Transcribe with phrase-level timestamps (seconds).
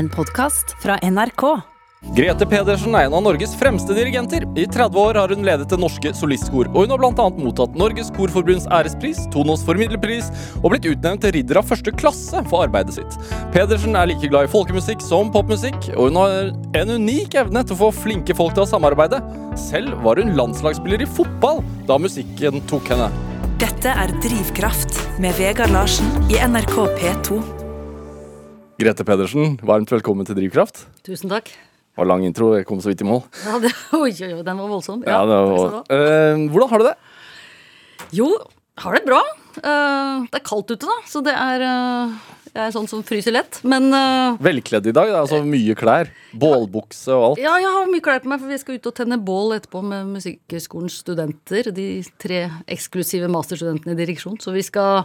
[0.00, 1.42] En podkast fra NRK.
[2.16, 4.46] Grete Pedersen er en av Norges fremste dirigenter.
[4.56, 7.26] I 30 år har hun ledet Det Norske Solistkor, og hun har bl.a.
[7.36, 10.30] mottatt Norges Korforbunds ærespris, Tonos formidlerpris
[10.62, 13.20] og blitt utnevnt til ridder av første klasse for arbeidet sitt.
[13.52, 17.76] Pedersen er like glad i folkemusikk som popmusikk, og hun har en unik evne til
[17.76, 19.20] å få flinke folk til å samarbeide.
[19.68, 21.60] Selv var hun landslagsspiller i fotball
[21.90, 23.12] da musikken tok henne.
[23.60, 27.59] Dette er Drivkraft med Vegard Larsen i NRK P2.
[28.80, 30.86] Grete Pedersen, varmt velkommen til Drivkraft.
[31.04, 31.50] Tusen takk.
[31.52, 33.18] Det var lang intro, jeg kom så vidt i mål.
[33.44, 35.02] Ja, det, oi, oi, oi, den var voldsom.
[35.04, 35.74] Ja, det takk var.
[35.92, 36.94] Eh, hvordan har du det?
[38.16, 38.30] Jo,
[38.80, 39.18] har det bra.
[39.58, 42.14] Uh, det er kaldt ute, da, så det er eh,
[42.50, 43.60] Jeg er sånn som fryser lett.
[43.62, 45.06] Men uh, Velkledd i dag.
[45.06, 46.08] Det er altså mye klær.
[46.34, 47.40] Bålbukse og alt.
[47.42, 49.82] ja, jeg har mye klær på meg, for vi skal ut og tenne bål etterpå
[49.86, 51.70] med Musikkhøgskolens studenter.
[51.76, 51.86] De
[52.22, 52.40] tre
[52.70, 54.38] eksklusive masterstudentene i direksjon.
[54.42, 55.04] Så vi skal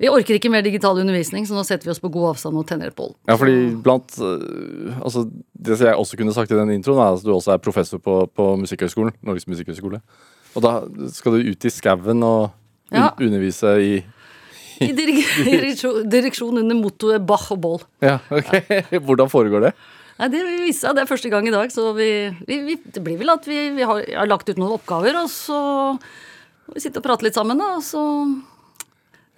[0.00, 2.64] Vi orker ikke mer digital undervisning, så nå setter vi oss på god avstand og
[2.70, 3.12] tenner et bål.
[3.28, 7.18] Ja, fordi blant øh, Altså, det som jeg også kunne sagt i den introen, er
[7.18, 9.12] at du også er professor på, på Musikkhøgskolen.
[9.26, 10.00] Norges musikkhøgskole.
[10.56, 10.72] Og da
[11.12, 12.48] skal du ut i skauen og
[12.90, 13.10] un Ja.
[13.20, 13.92] undervise i
[14.80, 15.30] I direk
[16.14, 17.80] direksjon, under mottoet Bach og Boll.
[18.04, 18.52] Ja, ok.
[19.06, 19.72] Hvordan foregår det?
[20.20, 20.96] Nei, Det vil vise seg.
[20.96, 22.10] Det er første gang i dag, så vi,
[22.48, 25.30] vi, vi, det blir vel at vi, vi har, har lagt ut noen oppgaver, og
[25.32, 25.58] så
[25.96, 28.04] må vi sitte og prate litt sammen, da, og så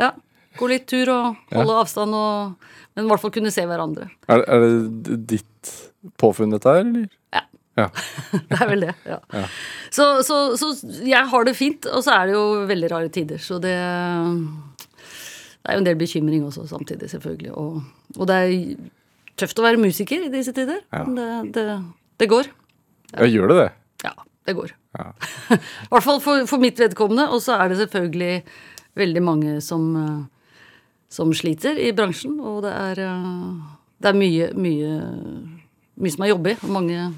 [0.02, 0.12] Ja.
[0.58, 4.10] Gå litt tur og holde avstand og Men i hvert fall kunne se hverandre.
[4.28, 5.70] Er, er det ditt
[6.20, 7.06] påfunn, dette her, eller?
[7.32, 7.40] Ja.
[7.80, 7.86] Ja.
[8.50, 8.92] Det er vel det.
[9.08, 9.16] ja.
[9.88, 10.74] Så, så, så
[11.08, 13.72] jeg har det fint, og så er det jo veldig rare tider, så det
[15.62, 17.52] Det er jo en del bekymring også samtidig, selvfølgelig.
[17.54, 17.82] Og,
[18.18, 18.50] og det er
[19.38, 20.82] tøft å være musiker i disse tider.
[20.90, 21.04] Ja.
[21.06, 21.78] Men det, det,
[22.22, 22.50] det går.
[23.12, 23.68] Ja, gjør det det?
[24.08, 24.12] Ja,
[24.48, 24.74] det går.
[24.98, 25.08] Ja.
[25.86, 27.28] I hvert fall for, for mitt vedkommende.
[27.30, 28.42] Og så er det selvfølgelig
[28.98, 30.66] veldig mange som, eh,
[31.12, 32.38] som sliter i bransjen.
[32.40, 33.48] Og det er, eh,
[34.02, 34.92] det er mye, mye,
[36.02, 36.58] mye som er jobbig.
[36.66, 37.08] Og mange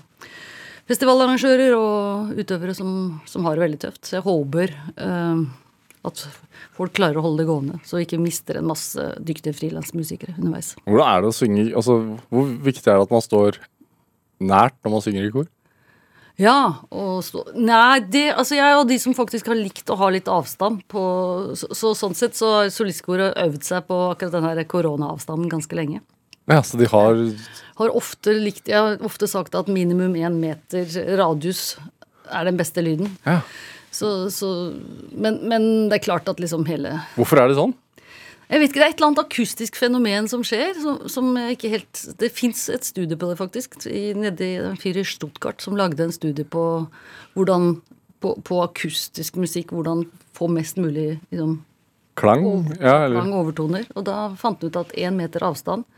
[0.90, 4.02] festivalarrangører og utøvere som, som har det veldig tøft.
[4.04, 5.44] Så jeg håper eh,
[6.04, 6.22] at
[6.76, 10.74] folk klarer å holde det gående, så vi ikke mister en masse dyktige frilansmusikere underveis.
[10.84, 11.98] Hvordan er det å synge Altså,
[12.28, 13.58] Hvor viktig er det at man står
[14.44, 15.50] nært når man synger i kor?
[16.40, 20.08] Ja, og stå Nei, det Altså, jeg og de som faktisk har likt å ha
[20.10, 21.02] litt avstand på
[21.54, 25.78] Så, så sånn sett så har solistkoret øvd seg på akkurat den her koronaavstanden ganske
[25.78, 26.00] lenge.
[26.50, 27.20] Ja, så de har
[27.78, 31.76] Har ofte likt Jeg har ofte sagt at minimum én meter radius
[32.26, 33.14] er den beste lyden.
[33.28, 33.38] ja.
[33.94, 34.48] Så, så
[35.12, 37.74] men, men det er klart at liksom hele Hvorfor er det sånn?
[38.50, 40.74] Jeg vet ikke, Det er et eller annet akustisk fenomen som skjer.
[40.82, 43.78] Som, som ikke helt, Det fins et studie på det, faktisk.
[43.88, 46.64] I, nede i en fyr i Stuttgart som lagde en studie på
[47.38, 47.78] hvordan
[48.20, 49.72] på, på akustisk musikk.
[49.72, 50.04] Hvordan
[50.36, 51.62] få mest mulig liksom,
[52.14, 52.44] Klang?
[52.78, 53.88] Ja, eller klang overtoner.
[53.96, 55.88] Og da fant han ut at én meter avstand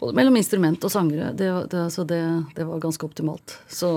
[0.00, 2.20] både mellom instrument og sangere, det, det, det,
[2.56, 3.56] det var ganske optimalt.
[3.68, 3.88] Så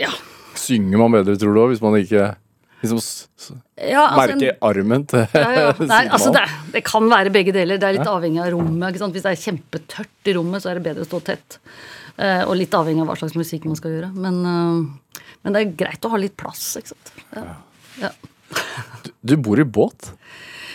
[0.00, 0.12] ja.
[0.58, 2.32] Synger man bedre, tror du, òg, hvis man ikke
[2.84, 3.00] liksom
[3.80, 5.68] ja altså merker armen til Ja, ja.
[5.88, 6.44] Nei, altså det,
[6.74, 7.80] det kan være begge deler.
[7.80, 8.98] Det er litt avhengig av rommet.
[9.00, 11.58] Hvis det er kjempetørt i rommet, så er det bedre å stå tett.
[12.14, 14.10] Eh, og litt avhengig av hva slags musikk man skal gjøre.
[14.14, 17.14] Men, uh, men det er greit å ha litt plass, ikke sant.
[17.34, 17.46] Ja.
[18.02, 18.12] Ja.
[19.24, 20.12] Du bor i båt?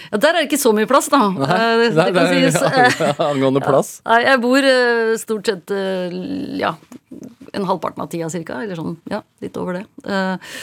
[0.10, 1.22] ja, der er det ikke så mye plass, da.
[1.36, 2.58] Nei, det, Nei, det kan sies.
[2.66, 3.92] Eh, angående plass?
[4.10, 6.16] Nei, jeg bor eh, stort sett eh,
[6.60, 6.74] ja,
[7.54, 9.86] en halvparten av tida cirka, eller sånn, ja, litt over det.
[10.06, 10.56] Eh,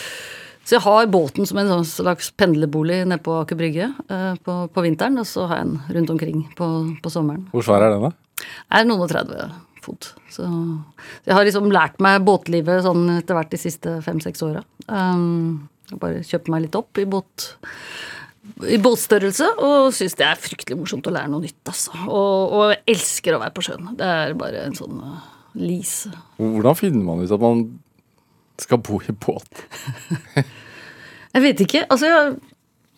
[0.66, 4.56] så jeg har båten som en sånn slags pendlerbolig nede på Aker Brygge eh, på,
[4.74, 6.70] på vinteren, og så har jeg en rundt omkring på,
[7.02, 7.44] på sommeren.
[7.52, 8.48] Hvor svær er den, da?
[8.74, 9.54] Er noen og 30
[9.86, 10.10] fot.
[10.32, 14.64] Så jeg har liksom lært meg båtlivet sånn etter hvert de siste fem-seks åra.
[14.90, 15.68] Um,
[16.02, 17.52] bare kjøpt meg litt opp i båt
[18.66, 21.62] i båtstørrelse, og syns det er fryktelig morsomt å lære noe nytt.
[21.66, 21.94] Altså.
[22.06, 23.90] Og, og elsker å være på sjøen.
[23.98, 25.00] Det er bare en sånn
[25.56, 26.12] lise.
[26.38, 27.64] Hvordan finner man ut at man
[28.60, 29.64] skal bo i båt?
[31.36, 31.82] Jeg vet ikke.
[31.92, 32.36] Altså, jeg,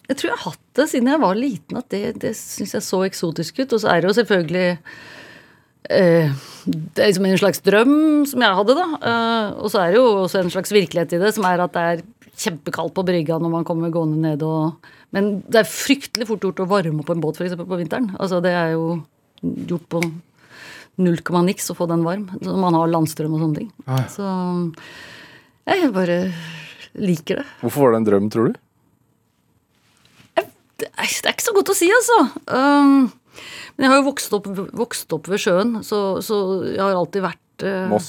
[0.07, 2.85] jeg tror jeg har hatt det siden jeg var liten, at det, det syns jeg
[2.87, 3.73] så eksotisk ut.
[3.75, 4.69] Og så er det jo selvfølgelig
[5.91, 6.37] eh,
[6.69, 7.97] Det er liksom en slags drøm
[8.31, 8.87] som jeg hadde, da.
[9.11, 11.75] Eh, og så er det jo også en slags virkelighet i det, som er at
[11.75, 12.07] det er
[12.39, 16.59] kjempekaldt på brygga når man kommer gående ned og Men det er fryktelig fort gjort
[16.61, 17.57] å varme opp en båt, f.eks.
[17.57, 18.11] på vinteren.
[18.21, 18.99] Altså, det er jo
[19.41, 20.03] gjort på
[20.99, 22.29] null komma niks å få den varm.
[22.43, 23.69] Når man har landstrøm og sånne ting.
[23.87, 24.05] Ah.
[24.11, 24.27] Så
[25.69, 26.19] jeg bare
[26.99, 27.47] liker det.
[27.63, 28.59] Hvorfor var det en drøm, tror du?
[30.79, 32.19] Det er, det er ikke så godt å si, altså.
[32.55, 33.09] Um,
[33.75, 34.47] men jeg har jo vokst opp,
[34.79, 38.09] vokst opp ved sjøen, så, så jeg har alltid vært eh, Moss?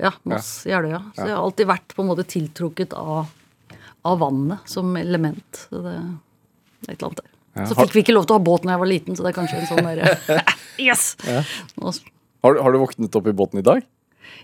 [0.00, 1.00] Ja, Moss, Jeløya.
[1.14, 3.30] Så jeg har alltid vært på en måte tiltrukket av,
[4.06, 5.64] av vannet som element.
[5.70, 5.96] Så det,
[6.82, 7.30] det er et eller annet der.
[7.60, 9.18] Ja, Så har- fikk vi ikke lov til å ha båt når jeg var liten,
[9.18, 10.42] så det er kanskje en sånn derre
[10.86, 11.08] Yes!
[11.78, 11.94] Nå
[12.44, 13.82] Har, har du våknet opp i båten i dag?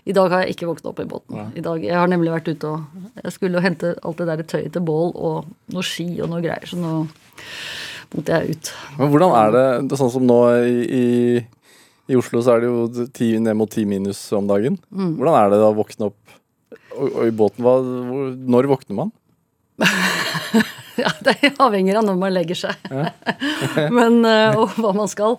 [0.07, 1.49] I dag har jeg ikke våknet opp i båten.
[1.57, 4.73] I dag, jeg har nemlig vært ute og Jeg skulle hente alt det der tøyet
[4.75, 6.93] til bål og noe ski og noe greier, så nå
[8.13, 8.71] måtte jeg ut.
[8.99, 11.05] Men hvordan er det, det er sånn som nå i, i,
[12.13, 14.79] i Oslo, så er det jo ti, ned mot ti minus om dagen.
[14.91, 16.37] Hvordan er det da å våkne opp
[16.97, 17.65] og, og i båten?
[17.65, 19.15] Hva, hvor, når våkner man?
[20.97, 22.87] Ja, Det avhenger av når man legger seg.
[23.97, 25.37] Men, eh, og hva man skal.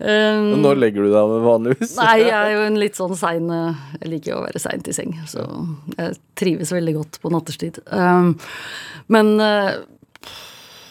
[0.00, 1.90] Um, Når legger du deg vanligvis?
[1.98, 4.86] Nei, jeg er jo en litt sånn sein eh, Jeg liker jo å være seint
[4.88, 5.44] i seng, så
[5.92, 7.82] jeg trives veldig godt på nattestid.
[7.92, 8.30] Um,
[9.12, 9.82] men uh,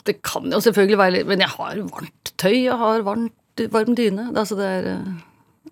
[0.06, 3.98] det kan jo selvfølgelig være litt Men jeg har varmt tøy, jeg har varmt, varm
[3.98, 4.30] dyne.
[4.38, 5.10] Altså det er eh,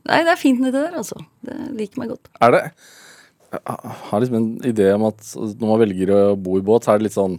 [0.07, 1.19] Nei, det er fint nedi der, altså.
[1.43, 2.29] Det liker meg godt.
[2.41, 2.61] Er det
[3.51, 6.93] Jeg har liksom en idé om at når man velger å bo i båt, så
[6.93, 7.37] er det litt sånn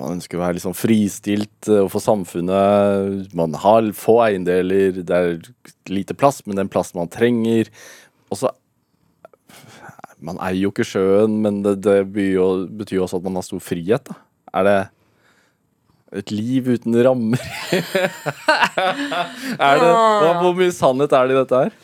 [0.00, 3.34] Man ønsker å være litt sånn fristilt og overfor samfunnet.
[3.36, 5.36] Man har få eiendeler, det er
[5.92, 7.68] lite plass, men den plassen man trenger.
[8.32, 8.54] Og så
[10.20, 13.62] Man eier jo ikke sjøen, men det, det betyr jo, også at man har stor
[13.64, 14.18] frihet, da.
[14.52, 14.74] Er det
[16.20, 17.40] et liv uten rammer?
[19.70, 21.78] er det, hva, hvor mye sannhet er det i dette her?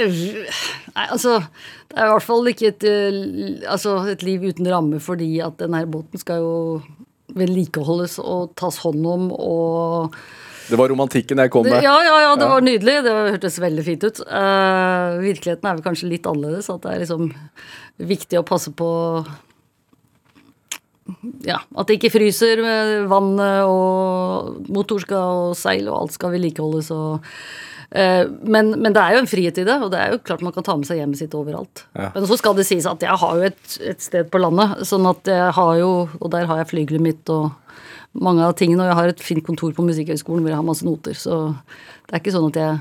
[0.00, 1.40] Nei, altså
[1.90, 5.58] Det er i hvert fall ikke et, eh, altså, et liv uten rammer fordi at
[5.60, 6.54] denne her båten skal jo
[7.36, 10.14] vedlikeholdes og tas hånd om og
[10.70, 11.82] Det var romantikken jeg kom med.
[11.82, 12.50] Ja, ja, ja, det Ja.
[12.52, 12.96] var nydelig.
[13.02, 14.20] Det hørtes veldig fint ut.
[14.22, 16.70] Uh, virkeligheten er vel kanskje litt annerledes.
[16.70, 17.32] At det er liksom
[17.98, 18.90] viktig å passe på
[21.42, 26.30] ja, at det ikke fryser med vannet, og motor skal, og seil og alt skal
[26.36, 26.90] vedlikeholdes.
[26.94, 27.24] og
[27.90, 30.54] men, men det er jo en frihet i det, og det er jo klart man
[30.54, 31.84] kan ta med seg hjemmet sitt overalt.
[31.98, 32.12] Ja.
[32.14, 35.08] Men så skal det sies at jeg har jo et, et sted på landet, sånn
[35.10, 35.90] at jeg har jo,
[36.20, 37.50] og der har jeg flygelet mitt og
[38.12, 40.86] mange av tingene, og jeg har et fint kontor på Musikkhøgskolen hvor jeg har masse
[40.86, 41.42] noter, så
[42.06, 42.78] det er ikke sånn at jeg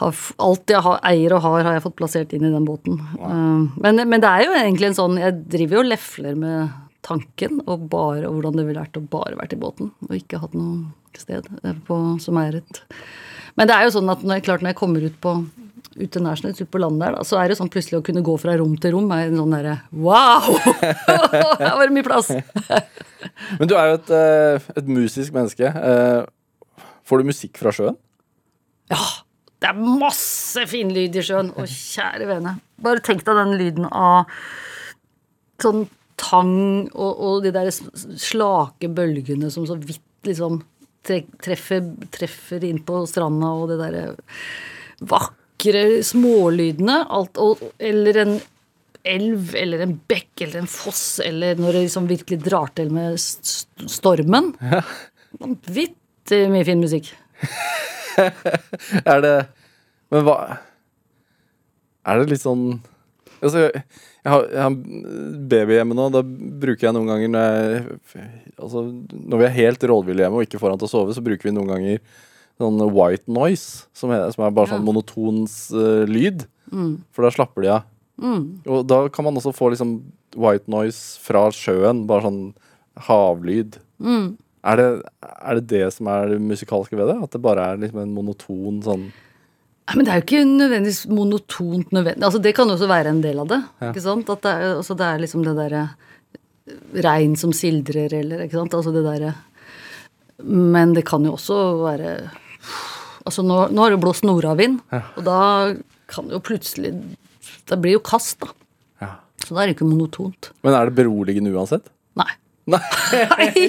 [0.00, 3.00] har, alt jeg har, eier og har, har jeg fått plassert inn i den båten.
[3.20, 3.36] Ja.
[3.84, 6.74] men, men det er jo egentlig en sånn Jeg driver jo og lefler med
[7.06, 10.40] tanken og bare og hvordan det ville vært å bare vært i båten og ikke
[10.42, 12.82] hatt noe sted eh, på, som er et
[13.56, 15.38] Men det er jo sånn at når jeg, klart når jeg kommer ut på
[15.96, 18.20] ut til Nærsnes, ut på landet der, da, så er det sånn plutselig å kunne
[18.24, 20.58] gå fra rom til rom er en sånn derre Wow!
[20.76, 22.28] Her var det mye plass!
[23.58, 25.70] Men du er jo et, eh, et musisk menneske.
[25.72, 26.26] Eh,
[27.06, 27.96] Får du musikk fra sjøen?
[28.90, 28.98] Ja,
[29.62, 31.52] det er masse fin lyd i sjøen.
[31.54, 32.56] Å, kjære vene.
[32.82, 34.26] Bare tenk deg den lyden av
[35.62, 35.86] sånn
[36.20, 40.62] tang og, og de der slake bølgene som så vidt liksom
[41.06, 44.04] treffer, treffer inn på stranda, og det derre
[45.06, 46.96] vakre smålydene.
[47.14, 48.34] Alt, og, eller en
[49.06, 53.14] elv eller en bekk eller en foss, eller når det liksom virkelig drar til med
[53.22, 54.50] st- stormen.
[55.38, 57.12] Vanvittig mye fin musikk.
[59.04, 59.34] Er det
[60.08, 60.36] Men hva
[62.08, 62.78] Er det litt sånn
[63.46, 64.76] Altså, jeg, har, jeg har
[65.54, 66.06] baby hjemme nå.
[66.14, 67.58] Da bruker jeg noen ganger når,
[68.12, 68.28] jeg,
[68.58, 68.84] altså,
[69.14, 71.48] når vi er helt rådville hjemme og ikke får han til å sove, så bruker
[71.48, 72.00] vi noen ganger
[72.56, 74.86] sånn white noise, som er, som er bare sånn Ja.
[74.88, 76.46] monotons uh, lyd.
[77.14, 77.84] For da slapper de av.
[78.66, 79.98] Og da kan man også få liksom
[80.40, 82.06] white noise fra sjøen.
[82.08, 82.40] Bare sånn
[83.06, 83.76] havlyd.
[84.66, 84.86] Er, det,
[85.22, 87.18] er det det som er det musikalske ved det?
[87.22, 89.04] At det bare er liksom en monoton sånn
[89.94, 92.24] men det er jo ikke nødvendigvis monotont nødvendig.
[92.26, 93.60] Altså, det kan jo også være en del av det.
[93.92, 94.30] ikke sant?
[94.34, 95.82] At det er, altså, det er liksom det derre
[97.06, 98.74] regn som sildrer, eller ikke sant.
[98.74, 99.34] Altså det derre
[100.42, 102.16] Men det kan jo også være
[103.26, 105.38] Altså, nå, nå har det blåst nordavind, og da
[106.10, 106.92] kan det jo plutselig
[107.66, 108.50] Det blir jo kast, da.
[109.02, 109.08] ja.
[109.42, 110.50] Så da er det ikke monotont.
[110.62, 111.86] Men er det beroligende uansett?
[112.66, 113.68] Nei.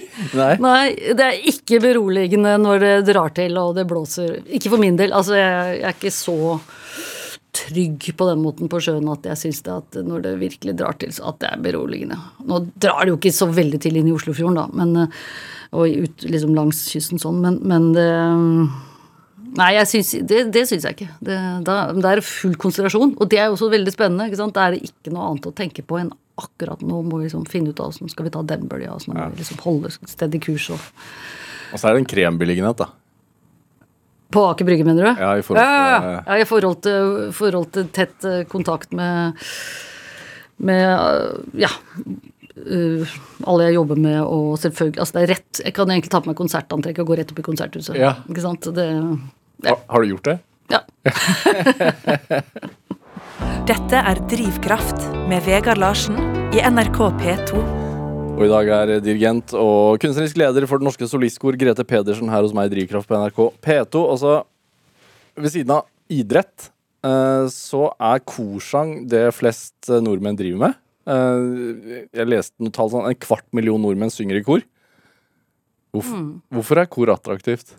[0.64, 0.86] Nei.
[1.14, 4.40] Det er ikke beroligende når det drar til og det blåser.
[4.58, 5.14] Ikke for min del.
[5.14, 6.38] Altså, jeg, jeg er ikke så
[7.58, 10.98] trygg på den måten på sjøen at jeg syns det at når det virkelig drar
[11.02, 12.18] til, så at det er beroligende.
[12.48, 15.24] Nå drar det jo ikke så veldig til inn i Oslofjorden, da, men, eh,
[15.78, 18.12] og ut liksom langs kysten sånn, men, men det
[19.58, 21.08] Nei, jeg syns, det, det syns jeg ikke.
[21.24, 21.36] Det,
[21.66, 24.28] da, det er full konsentrasjon, og det er jo også veldig spennende.
[24.28, 24.54] ikke sant?
[24.54, 27.46] Da er det ikke noe annet å tenke på enn akkurat nå må vi liksom
[27.50, 30.40] finne ut av åssen skal vi ta den bølga, åssen må vi liksom holde steady
[30.44, 30.80] kurs og
[31.74, 32.86] Og så er det en krembeliggenhet, da.
[34.32, 35.22] På Aker Brygge, mener du?
[35.22, 36.22] Ja, i forhold til- ja, ja, ja.
[36.28, 39.34] ja, i forhold til, forhold til tett eh, kontakt med
[40.58, 41.70] med eh, ja
[42.58, 43.06] Uh,
[43.46, 46.32] alle jeg jobber med, og selvfølgelig Altså, det er rett Jeg kan egentlig ta på
[46.32, 48.00] meg konsertantrekk og gå rett opp i konserthuset.
[48.02, 48.16] Ja.
[48.26, 48.66] Ikke sant?
[48.74, 48.88] Det
[49.62, 49.76] Ja.
[49.76, 50.40] Har, har du gjort det?
[50.74, 50.82] ja.
[53.68, 56.16] Dette er Drivkraft med Vegard Larsen
[56.56, 57.88] i NRK P2.
[58.38, 62.44] Og i dag er dirigent og kunstnerisk leder for Det Norske Solistkor Grete Pedersen her
[62.46, 64.02] hos meg i Drivkraft på NRK P2.
[64.04, 64.34] Og så
[65.38, 66.70] ved siden av idrett,
[67.04, 70.74] eh, så er korsang det flest eh, nordmenn driver med.
[71.08, 74.62] Eh, jeg leste noe tall sånn en kvart million nordmenn synger i kor.
[75.96, 76.20] Hvorfor,
[76.54, 77.74] hvorfor er kor attraktivt?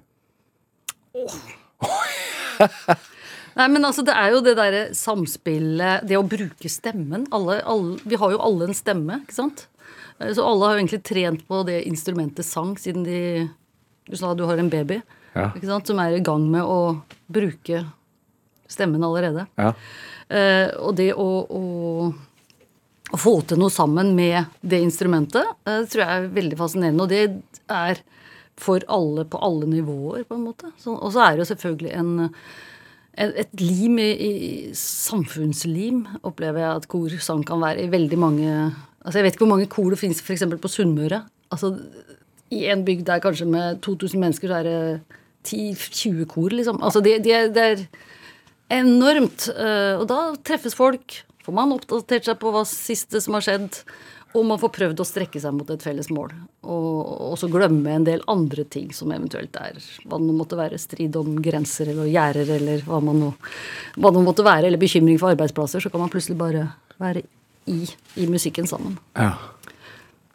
[3.59, 7.27] Nei, men altså, det er jo det derre samspillet, det å bruke stemmen.
[7.35, 9.65] Alle, alle, vi har jo alle en stemme, ikke sant?
[10.21, 13.49] Eh, Så alle har jo egentlig trent på det instrumentet sang siden de
[14.09, 15.03] Du sa du har en baby,
[15.35, 15.51] Ja.
[15.53, 15.87] ikke sant?
[15.87, 17.83] Som er i gang med å bruke
[18.69, 19.47] stemmen allerede.
[19.59, 19.73] Ja.
[20.31, 21.63] Eh, og det å, å,
[23.13, 27.05] å få til noe sammen med det instrumentet, eh, tror jeg er veldig fascinerende.
[27.05, 28.01] Og det er
[28.57, 30.73] for alle på alle nivåer, på en måte.
[30.81, 32.15] Så, og så er det jo selvfølgelig en
[33.19, 38.51] et lim i, i samfunnslim, opplever jeg at korsang kan være i veldig mange
[39.05, 40.43] Altså Jeg vet ikke hvor mange kor det finnes f.eks.
[40.61, 41.23] på Sunnmøre.
[41.51, 41.71] Altså
[42.51, 45.01] I en bygd der kanskje med 2000 mennesker, så er det
[45.49, 46.81] 10-20 kor, liksom.
[46.83, 47.87] Altså det, det, er- det er
[48.83, 49.49] enormt.
[49.55, 51.23] eh, Og da treffes folk.
[51.47, 53.79] Får man oppdatert seg på hva siste som har skjedd.
[54.37, 56.35] Og man får prøvd å strekke seg mot et felles mål.
[56.69, 60.81] Og også glemme en del andre ting som eventuelt er hva det måtte være.
[60.81, 63.31] Strid om grenser eller gjerder eller hva man nå
[63.97, 64.69] hva det måtte være.
[64.69, 65.81] Eller bekymring for arbeidsplasser.
[65.81, 66.67] Så kan man plutselig bare
[67.01, 67.25] være
[67.73, 67.81] i,
[68.21, 68.99] i musikken sammen.
[69.17, 69.33] Ja.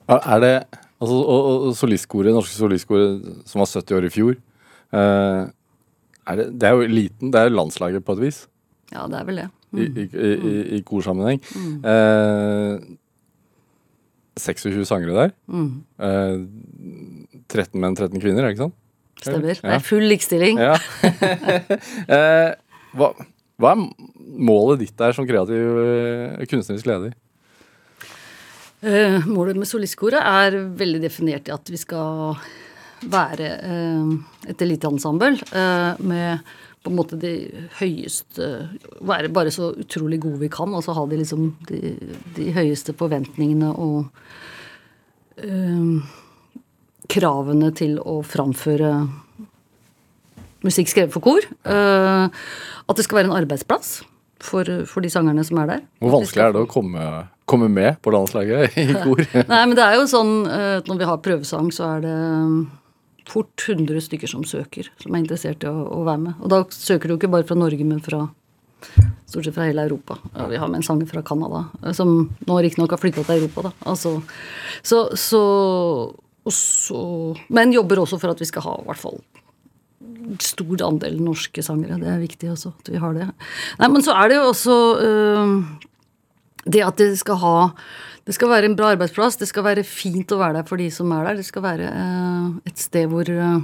[0.09, 0.55] Er det
[1.03, 4.35] Altså, og, og solistkoret, norske solistkoret som var 70 år i fjor
[4.95, 5.41] eh,
[6.31, 7.31] er det, det er jo eliten.
[7.33, 8.37] Det er landslaget på et vis.
[8.93, 9.47] Ja, det er vel det.
[9.73, 11.41] I, i, i, i korsammenheng.
[11.83, 12.85] Eh,
[14.39, 15.35] 26 sangere der.
[16.01, 16.39] Eh,
[17.53, 18.77] 13 menn, 13 kvinner, er ikke sant?
[19.23, 19.59] Stemmer.
[19.59, 20.59] Det er full likestilling.
[20.59, 20.73] Ja.
[22.17, 22.49] eh,
[22.97, 23.11] hva,
[23.61, 23.83] hva er
[24.33, 27.13] målet ditt der som kreativ eh, kunstnerisk leder?
[28.83, 32.35] Eh, målet med solistkoret er veldig definert i at vi skal
[33.13, 34.11] være eh,
[34.51, 37.33] et eliteensemble eh, med på en måte de
[37.79, 38.49] høyeste
[39.03, 41.95] Være bare så utrolig gode vi kan, og så ha de liksom de,
[42.35, 44.09] de høyeste forventningene og
[45.43, 46.03] øh,
[47.11, 48.93] kravene til å framføre
[50.63, 51.43] musikk skrevet for kor.
[51.43, 52.25] Øh,
[52.87, 54.01] at det skal være en arbeidsplass
[54.43, 55.83] for, for de sangerne som er der.
[56.03, 57.09] Hvor vanskelig er det å komme,
[57.49, 59.23] komme med på landslaget i kor?
[59.51, 62.17] Nei, men det er jo sånn eh, når vi har prøvesang, så er det
[63.29, 66.39] fort 100 stykker som søker, som er interessert i å, å være med.
[66.43, 68.25] Og da søker du ikke bare fra Norge, men fra
[69.29, 70.17] stort sett fra hele Europa.
[70.33, 73.43] Ja, vi har med en sanger fra Canada, eh, som nå riktignok har flytta til
[73.43, 73.71] Europa, da.
[73.93, 74.17] Altså,
[74.83, 75.43] så, så,
[76.51, 77.03] så
[77.49, 79.23] Men jobber også for at vi skal ha i hvert fall
[80.43, 81.97] stor andel norske sangere.
[82.01, 83.29] Det er viktig også at vi har det.
[83.79, 85.53] Nei, men så er det jo også øh,
[86.65, 87.55] det at det skal ha
[88.23, 90.85] Det skal være en bra arbeidsplass, det skal være fint å være der for de
[90.95, 91.41] som er der.
[91.41, 93.57] Det skal være øh, et sted hvor øh,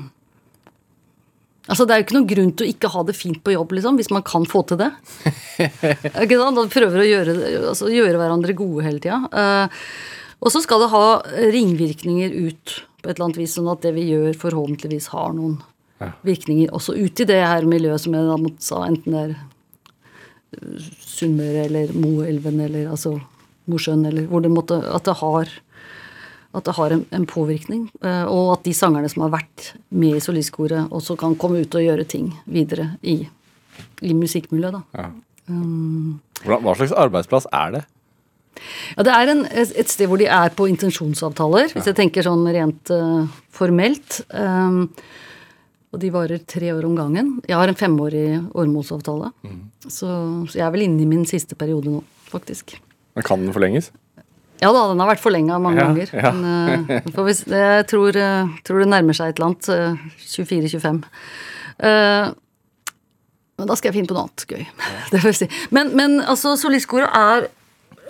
[1.70, 3.76] Altså, Det er jo ikke noen grunn til å ikke ha det fint på jobb,
[3.78, 4.90] liksom, hvis man kan få til det.
[6.24, 6.58] ikke sant?
[6.58, 7.36] Man prøver å gjøre,
[7.70, 9.20] altså, gjøre hverandre gode hele tida.
[9.30, 11.04] Uh, og så skal det ha
[11.54, 15.60] ringvirkninger ut på et eller annet vis, sånn at det vi gjør, forhåpentligvis har noen
[16.24, 19.48] virkninger også ut i det her miljøet som jeg da sa, enten det er eh,
[21.06, 23.16] Sunnmøre eller Moelven eller altså
[23.70, 25.50] Mosjøen eller hvor det måtte At det har
[26.50, 27.92] at det har en, en påvirkning.
[28.02, 31.76] eh, Og at de sangerne som har vært med i solistkoret, også kan komme ut
[31.78, 33.20] og gjøre ting videre i,
[34.02, 34.80] i musikkmiljøet.
[34.96, 35.12] da.
[35.46, 37.84] Hvordan, hva slags arbeidsplass er det?
[38.98, 42.50] Ja, Det er en, et sted hvor de er på intensjonsavtaler, hvis jeg tenker sånn
[42.50, 44.22] rent uh, formelt.
[44.34, 44.90] Um,
[45.90, 47.32] og de varer tre år om gangen.
[47.50, 49.32] Jeg har en femårig åremålsavtale.
[49.88, 50.06] Så,
[50.52, 52.76] så jeg er vel inne i min siste periode nå, faktisk.
[53.18, 53.90] Men Kan den forlenges?
[54.62, 56.10] Ja da, den har vært forlenga mange Ja, ganger.
[56.14, 56.32] ja.
[56.36, 59.70] Men uh, får vi, jeg tror, uh, tror det nærmer seg et eller annet.
[59.72, 61.00] Uh, 24-25.
[61.80, 62.32] Eh,
[63.60, 64.66] men da skal jeg finne på noe annet gøy.
[65.14, 65.48] Det får jeg si.
[65.76, 67.48] Men, men altså, solistkoret er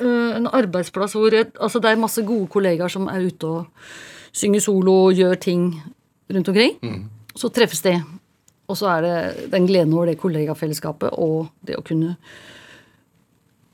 [0.02, 3.94] eh, en arbeidsplass hvor jeg, altså, det er masse gode kollegaer som er ute og
[4.36, 5.70] synger solo og gjør ting
[6.34, 6.76] rundt omkring.
[7.36, 7.96] Så treffes de.
[8.70, 12.16] Og så er det den gleden over det kollegafellesskapet og det å kunne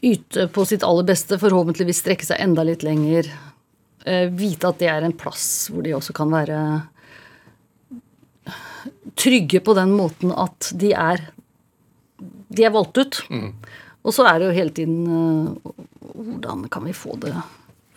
[0.06, 3.28] yte på sitt aller beste, forhåpentligvis strekke seg enda litt lenger.
[4.06, 6.60] Eh, vite at det er en plass hvor de også kan være
[9.18, 11.32] trygge på den måten at de er
[12.56, 13.18] De er valgt ut.
[14.06, 15.72] Og så er det jo hele tiden eh,
[16.16, 17.34] Hvordan kan vi få det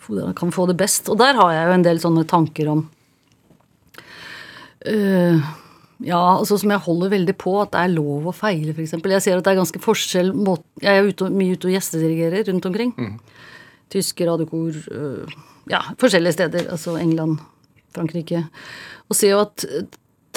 [0.09, 1.09] hvordan kan vi få det best?
[1.09, 2.79] Og der har jeg jo en del sånne tanker om
[4.85, 5.49] eh,
[5.99, 8.95] ja, altså som jeg holder veldig på, at det er lov å feile, f.eks.
[8.95, 10.31] Jeg ser at det er ganske forskjell
[10.79, 12.93] Jeg er ute, mye ute og gjestedirigerer rundt omkring.
[13.91, 15.39] Tyske radiokor, øh,
[15.71, 16.69] ja, forskjellige steder.
[16.71, 17.41] Altså England,
[17.95, 18.45] Frankrike.
[19.09, 19.89] Og ser jo at øh,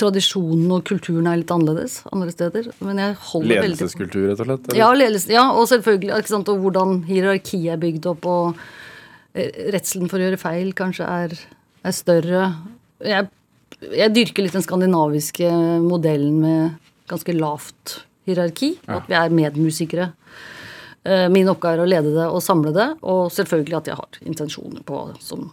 [0.02, 2.70] tradisjonen og kulturen er litt annerledes andre steder.
[2.82, 4.72] Men jeg holder veldig Ledelseskultur, rett og slett?
[4.78, 8.64] Ja, ledelse, ja, og selvfølgelig ikke sant, og hvordan hierarkiet er bygd opp, og
[9.37, 11.37] eh, redselen for å gjøre feil kanskje er,
[11.84, 12.49] er større.
[13.04, 13.28] Jeg,
[13.90, 15.48] jeg dyrker litt den skandinaviske
[15.82, 16.74] modellen med
[17.10, 17.98] ganske lavt
[18.28, 20.12] hierarki, at vi er medmusikere.
[21.04, 24.20] Eh, Min oppgave er å lede det og samle det, og selvfølgelig at jeg har
[24.22, 25.48] intensjoner på som,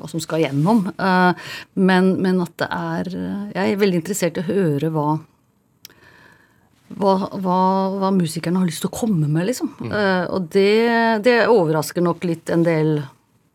[0.00, 0.88] hva som skal gjennom.
[0.98, 3.12] Eh, Men, men at det er
[3.54, 5.06] Jeg er veldig interessert i å høre hva
[6.94, 7.58] hva, hva,
[7.98, 9.70] hva musikerne har lyst til å komme med, liksom.
[9.88, 13.00] Eh, og det, det overrasker nok litt en del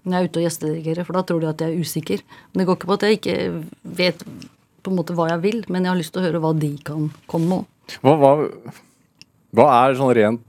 [0.10, 2.24] når jeg er ute og gjestedirigerer, for da tror de at jeg er usikker.
[2.50, 3.38] Men det går ikke på at jeg ikke
[4.02, 4.24] vet
[4.80, 6.72] på en måte hva jeg vil, men jeg har lyst til å høre hva de
[6.88, 7.98] kan komme med.
[8.06, 8.34] Hva, hva,
[9.58, 10.46] hva er sånn rent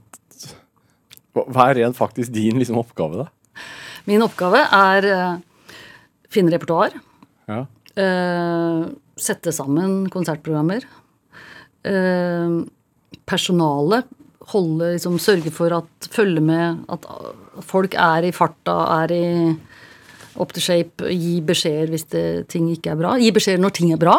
[1.35, 3.63] hva, hva er rent faktisk din liksom, oppgave, da?
[4.09, 5.71] Min oppgave er uh,
[6.31, 6.95] finne repertoar.
[7.49, 7.63] Ja.
[7.95, 8.89] Uh,
[9.19, 10.87] sette sammen konsertprogrammer.
[11.85, 12.63] Uh,
[13.29, 14.09] personalet.
[14.49, 17.05] Holde, liksom, sørge for at følge med at
[17.67, 19.25] folk er i farta, er i
[20.41, 21.05] up to shape.
[21.11, 23.13] Gi beskjeder hvis det, ting ikke er bra.
[23.21, 24.17] Gi beskjeder når ting er bra.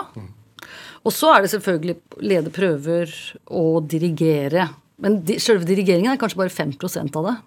[1.03, 3.11] Og så er det selvfølgelig lede prøver
[3.51, 4.69] og dirigere.
[5.03, 7.39] Men di selve dirigeringen er kanskje bare 5% av det.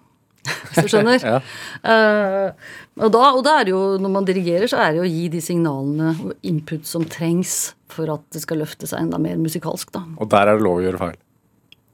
[0.46, 1.22] Hvis du skjønner?
[1.26, 1.38] Ja.
[1.82, 2.52] uh,
[3.00, 5.10] og, da, og da er det jo, når man dirigerer, så er det jo å
[5.10, 9.38] gi de signalene og input som trengs for at det skal løfte seg enda mer
[9.40, 10.04] musikalsk, da.
[10.20, 11.18] Og der er det lov å gjøre feil.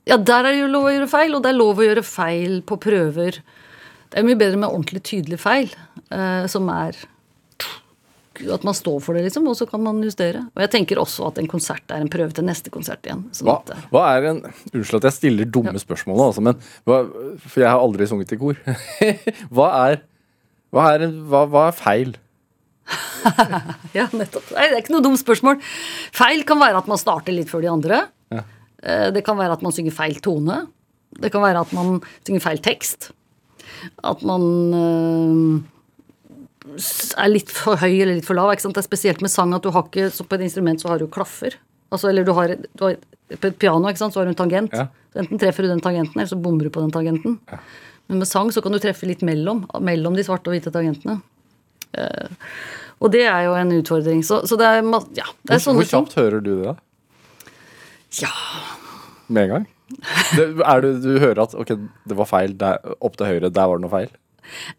[0.08, 2.02] Ja, der er det jo lov å gjøre feil, og det er lov å gjøre
[2.06, 3.38] feil på prøver.
[4.10, 5.70] Det er mye bedre med ordentlig tydelig feil,
[6.10, 6.98] eh, som er
[8.50, 10.40] at man står for det, liksom, og så kan man justere.
[10.56, 13.22] Og jeg tenker også at en konsert er en prøve til neste konsert igjen.
[13.44, 14.40] Hva, at, hva er en
[14.72, 17.02] Unnskyld at jeg stiller dumme spørsmål, altså, men hva,
[17.44, 18.58] For jeg har aldri sunget i kor.
[19.54, 20.02] hva er
[20.72, 22.14] hva er, en, hva, hva er feil?
[23.96, 24.48] Ja, nettopp.
[24.56, 25.60] Nei, det er ikke noe dumt spørsmål.
[26.16, 27.98] Feil kan være at man starter litt før de andre.
[28.82, 29.06] Ja.
[29.06, 30.66] Eh, Det kan være at man synger feil tone.
[31.20, 33.10] Det kan være at man synger feil tekst.
[34.04, 34.42] At man
[34.74, 35.60] eh,
[37.18, 38.52] er litt for høy eller litt for lav.
[38.54, 40.98] Det er spesielt med sang at du har ikke så På et instrument så har
[40.98, 41.58] du klaffer.
[41.92, 42.96] Altså, eller du har, du har
[43.36, 44.72] På et piano så har du en tangent.
[44.72, 44.86] Ja.
[45.12, 47.38] Så enten treffer du den tangenten, eller så bommer du på den tangenten.
[48.08, 49.66] Men med sang så kan du treffe litt mellom.
[49.80, 51.20] Mellom de svarte og hvite tangentene.
[51.92, 52.28] Uh,
[53.02, 54.22] og det er jo en utfordring.
[54.24, 56.70] Så, så det er, ja, det er Hvor, sånne hvor kjapt hører du det?
[56.70, 56.74] da?
[58.20, 58.32] Ja,
[59.32, 59.68] Med en gang?
[60.36, 61.74] Det, er du, du hører at ok,
[62.08, 64.10] det var feil der, opp til høyre, der var det noe feil?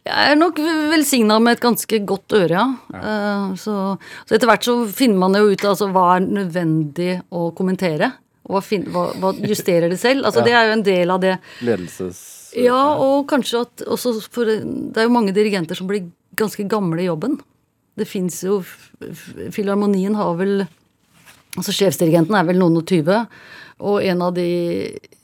[0.04, 0.58] Jeg er nok
[0.92, 2.66] velsigna med et ganske godt øre, ja.
[3.00, 3.76] Eh, Så,
[4.28, 8.12] så etter hvert så finner man jo ut altså, hva er nødvendig å kommentere.
[8.44, 10.26] Og hva, fin, hva, hva justerer det selv.
[10.28, 11.38] Altså, Det er jo en del av det.
[11.64, 12.20] Ledelses...
[12.60, 13.82] Ja, og kanskje at
[14.30, 16.04] for Det er jo mange dirigenter som blir
[16.38, 17.40] ganske gamle i jobben.
[17.98, 18.60] Det fins jo
[19.54, 20.66] Filharmonien har vel
[21.58, 23.24] Altså Sjefsdirigenten er vel noen og tyve.
[23.84, 24.48] Og en av de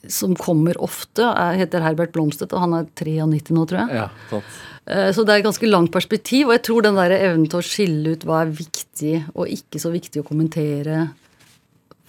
[0.10, 4.02] som kommer ofte, er, heter Herbert Blomstedt, og han er 93 nå, tror jeg.
[4.02, 4.42] Ja.
[4.90, 7.60] Eh, Så det er et ganske langt perspektiv, og jeg tror den der evnen til
[7.62, 11.10] å skille ut hva er viktig og ikke så viktig å kommentere,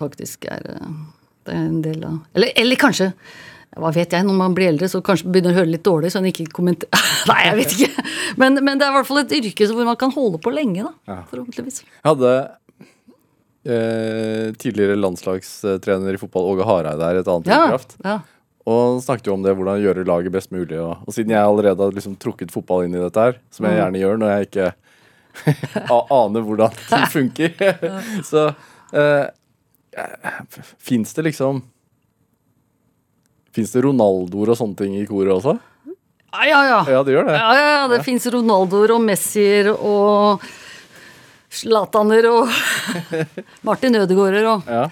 [0.01, 3.13] faktisk er, eh, er en del av Eller, eller kanskje
[3.79, 6.19] hva vet jeg, når man blir eldre, så kanskje begynner å høre litt dårlig, så
[6.19, 8.05] en ikke kommenterer Nei, jeg vet ikke.
[8.41, 10.83] Men, men det er i hvert fall et yrke hvor man kan holde på lenge,
[10.89, 10.91] da.
[11.07, 11.19] Ja.
[11.31, 11.85] Forhåpentligvis.
[11.87, 12.33] Jeg hadde
[13.65, 17.97] eh, tidligere landslagstrener i fotball, Åge Hareide, er et annet Ja, kraft.
[18.05, 18.21] ja.
[18.71, 20.79] Og snakket jo om det, hvordan gjøre laget best mulig.
[20.79, 23.71] Og, og siden jeg allerede har liksom trukket fotball inn i dette her, som Mm.
[23.71, 24.69] jeg gjerne gjør når jeg ikke
[26.21, 27.51] aner hvordan ting funker,
[28.31, 28.45] så
[28.93, 29.27] eh,
[30.79, 31.63] fins det liksom
[33.51, 35.57] Fins det Ronaldoer og sånne ting i koret også?
[36.31, 36.77] Ja, ja, ja.
[36.87, 37.35] Ja, det gjør det.
[37.35, 40.45] Ja, ja, ja, det fins Ronaldoer og Messier og
[41.51, 42.51] Zlataner og
[43.67, 44.85] Martin Ødegaarder og Ja.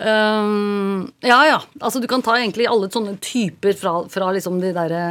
[0.00, 1.58] Um, ja, ja.
[1.80, 5.02] Altså, du kan ta egentlig alle sånne typer fra, fra liksom de derre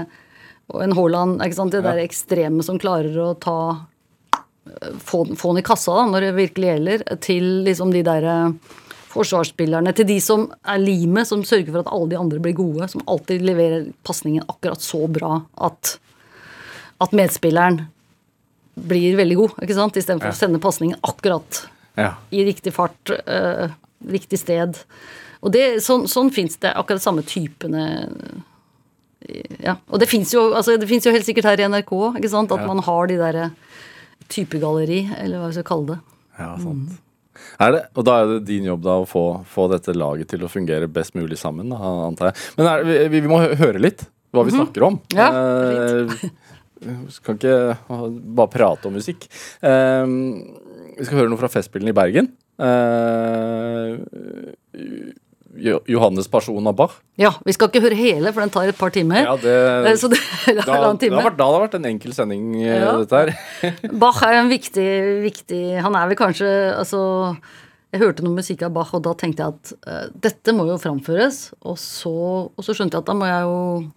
[0.74, 1.72] Og en Haaland, ikke sant.
[1.74, 1.92] Det Ja.
[1.92, 3.56] derre ekstreme som klarer å ta
[4.30, 8.36] øh, få, få den i kassa da, når det virkelig gjelder, til liksom de derre
[9.10, 9.94] forsvarsspillerne.
[9.98, 12.86] Til de som er limet, som sørger for at alle de andre blir gode.
[12.92, 15.96] Som alltid leverer pasningen akkurat så bra at,
[17.02, 17.88] at medspilleren
[18.88, 19.98] blir veldig god, ikke sant?
[20.00, 20.36] Istedenfor Ja.
[20.36, 21.64] å sende pasningen akkurat
[21.98, 22.14] ja.
[22.32, 23.70] i riktig fart, uh,
[24.08, 24.78] riktig sted.
[25.42, 27.84] Og det, sånn, sånn fins det akkurat samme typene
[29.60, 29.76] Ja.
[29.92, 32.52] Og det fins jo, altså, jo helt sikkert her i NRK ikke sant?
[32.52, 32.68] at Ja.
[32.68, 33.52] man har de derre
[34.30, 36.00] typegalleri, eller hva vi skal kalle det.
[36.40, 37.00] Ja, sant.
[37.60, 40.44] Er det, og da er det din jobb da å få, få dette laget til
[40.46, 42.36] å fungere best mulig sammen, da, antar jeg.
[42.58, 45.00] Men er, vi, vi må høre litt hva vi snakker om.
[45.16, 46.30] Ja, eh,
[47.12, 47.56] skal ikke
[48.36, 49.26] bare prate om musikk.
[49.62, 50.06] Eh,
[51.00, 52.32] vi skal høre noe fra Festspillene i Bergen.
[52.60, 53.98] Eh,
[55.90, 56.94] Johannes Person av Bach.
[57.20, 59.24] Ja, vi skal ikke høre hele, for den tar et par timer.
[59.26, 59.56] Ja, det,
[59.90, 60.20] Eh, Så det
[60.56, 61.20] da, halvannen det time.
[61.20, 62.94] har vært, da det har vært en enkel sending, eh, Ja.
[63.02, 63.90] dette her.
[64.00, 64.88] Bach er en viktig,
[65.26, 67.36] viktig Han er vel kanskje Altså
[67.90, 70.76] jeg hørte noe musikk av Bach, og da tenkte jeg at uh, dette må jo
[70.82, 71.40] framføres.
[71.66, 72.12] Og så,
[72.46, 73.56] og så skjønte jeg at da må jeg jo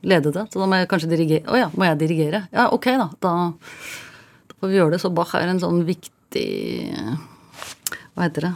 [0.09, 0.47] lede det.
[0.49, 1.45] Så da må jeg kanskje dirigere.
[1.53, 2.47] Å ja, må jeg dirigere?
[2.55, 3.11] Ja, ok, da.
[3.21, 3.35] Da,
[4.49, 5.03] da får vi gjøre det.
[5.05, 6.47] Så Bach er en sånn viktig
[8.15, 8.55] Hva heter det?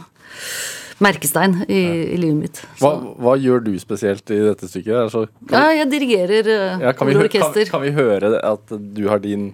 [1.05, 1.77] Merkestein i,
[2.15, 2.63] i livet mitt.
[2.81, 4.95] Hva, hva gjør du spesielt i dette stykket?
[5.03, 7.69] Altså, ja, jeg dirigerer uh, ja, kan, vi, kan, orkester.
[7.69, 9.51] kan vi høre at du har din,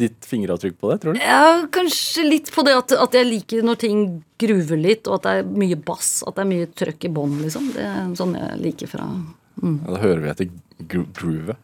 [0.00, 1.20] ditt fingeravtrykk på det, tror du?
[1.22, 4.04] Ja, kanskje litt på det at, at jeg liker når ting
[4.40, 7.36] gruver litt, og at det er mye bass, at det er mye trøkk i bånn,
[7.44, 7.70] liksom.
[7.76, 9.10] Det er sånn jeg liker fra
[9.60, 10.50] Ja, da hører vi etter
[10.90, 11.56] gro groovet.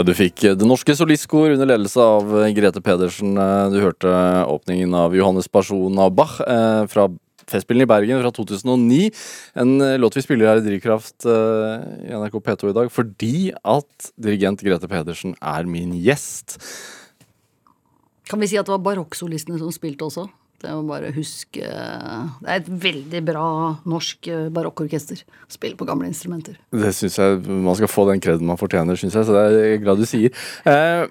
[0.00, 3.34] Ja, Du fikk eh, Det Norske Solistkor under ledelse av eh, Grete Pedersen.
[3.36, 4.08] Eh, Du hørte
[4.48, 6.38] åpningen av Johannes Person av Bach
[6.88, 7.04] fra
[7.50, 9.10] Festspillene i Bergen fra 2009.
[9.60, 14.64] En låt vi spiller her i Drivkraft i NRK P2 i dag fordi at dirigent
[14.64, 16.56] Grete Pedersen er min gjest.
[18.30, 20.30] Kan vi si at det var barokksolistene som spilte også?
[20.60, 23.44] Det må bare huske Det er et veldig bra
[23.88, 25.22] norsk eh, barokkorkester.
[25.48, 26.58] Spiller på gamle instrumenter.
[26.74, 29.24] Det synes jeg Man skal få den kreden man fortjener, syns jeg.
[29.24, 30.36] Så det er jeg glad du sier.
[30.68, 31.08] Eh,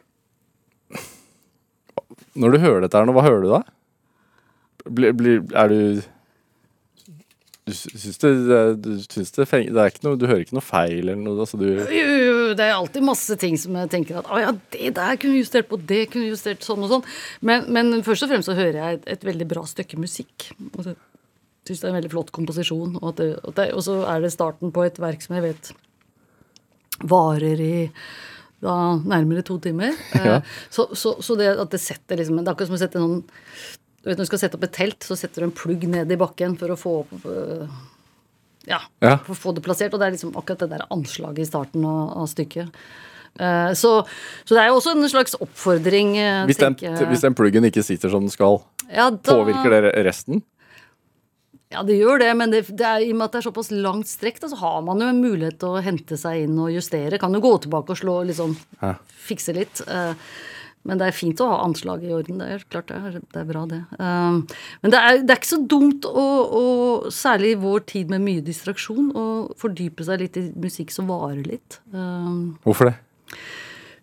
[2.39, 3.63] når du hører dette her nå, hva hører du da?
[4.89, 5.79] Blir, blir, er du
[7.69, 8.32] Du sy- syns det,
[8.82, 11.38] du syns det, det er ikke noe, Du hører ikke noe feil eller noe?
[11.45, 14.53] Altså du, Jo, jo, Det er alltid masse ting som jeg tenker at å ja,
[14.73, 17.05] det der kunne vi justert på, det kunne vi justert sånn og sånn.
[17.45, 20.49] Men, men først og fremst så hører jeg et, et veldig bra stykke musikk.
[20.73, 20.95] Og så
[21.69, 22.95] syns det er en veldig flott komposisjon.
[23.03, 25.71] Og, det, og, det, og så er det starten på et verk som jeg vet
[27.10, 27.75] varer i
[28.60, 28.73] da
[29.08, 29.93] nærmere to timer.
[30.17, 30.39] Ja.
[30.39, 32.99] Eh, Så, så, så det at det setter liksom Det er akkurat som å sette
[32.99, 33.21] noen
[34.03, 36.12] du vet Når du skal sette opp et telt, så setter du en plugg ned
[36.12, 37.65] i bakken for å få opp øh,
[38.69, 39.17] ja, Ja.
[39.25, 39.93] for å få det plassert.
[39.93, 42.69] Og det er liksom akkurat det der anslaget i starten av, av stykket.
[43.39, 43.91] Eh, så,
[44.45, 46.75] så det er jo også en slags oppfordring, eh, hvis, den,
[47.12, 50.41] hvis den pluggen ikke sitter som den skal, ja, da, påvirker det resten?
[51.69, 53.67] Ja, det gjør det, men det, det er, i og med at det er såpass
[53.75, 56.71] langt strekk, da, så har man jo en mulighet til å hente seg inn og
[56.73, 57.19] justere.
[57.21, 58.55] Kan jo gå tilbake og slå, liksom,
[59.27, 59.83] fikse litt.
[59.85, 60.15] eh,
[60.87, 62.39] men det er fint å ha anslaget i orden.
[62.39, 63.81] Det er klart det er, det er bra, det.
[63.99, 64.41] Um,
[64.83, 66.25] men det er, det er ikke så dumt, å,
[66.59, 66.63] å,
[67.13, 69.25] særlig i vår tid med mye distraksjon, å
[69.59, 71.81] fordype seg litt i musikk som varer litt.
[71.91, 72.97] Um, Hvorfor det?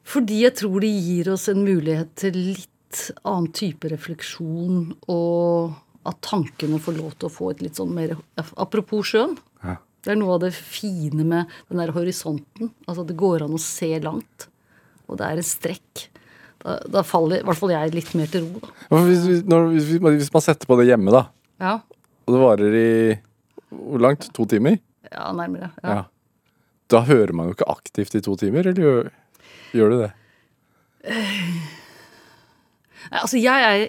[0.06, 5.74] fordi jeg tror det gir oss en mulighet til litt annen type refleksjon, og
[6.06, 8.14] at tankene får lov til å få et litt sånn mer
[8.54, 9.34] Apropos sjøen.
[9.64, 9.80] Ja.
[10.06, 12.70] Det er noe av det fine med den der horisonten.
[12.86, 14.46] Altså det går an å se langt.
[15.10, 16.04] Og det er en strekk.
[16.66, 18.98] Da, da faller i hvert fall jeg litt mer til ro, da.
[19.06, 21.20] Hvis, når, hvis, hvis man setter på det hjemme, da,
[21.62, 21.76] Ja,
[22.26, 22.88] og det varer i
[23.70, 24.26] Hvor langt?
[24.34, 24.80] To timer?
[25.06, 25.68] ja nærmere.
[25.84, 25.92] Ja.
[25.94, 26.02] Ja.
[26.90, 29.10] da hører man jo ikke aktivt i to timer, eller gjør,
[29.78, 30.10] gjør du det?
[33.06, 33.86] Nei, Altså, jeg er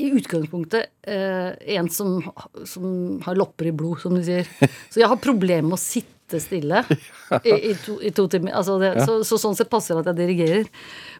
[0.00, 2.20] i utgangspunktet eh, en som,
[2.68, 4.46] som har lopper i blod, som de sier.
[4.92, 6.84] Så jeg har problemer med å sitte stille
[7.42, 8.54] i, i, to, i to timer.
[8.60, 10.70] Altså det, så, så sånn sett passer det at jeg dirigerer.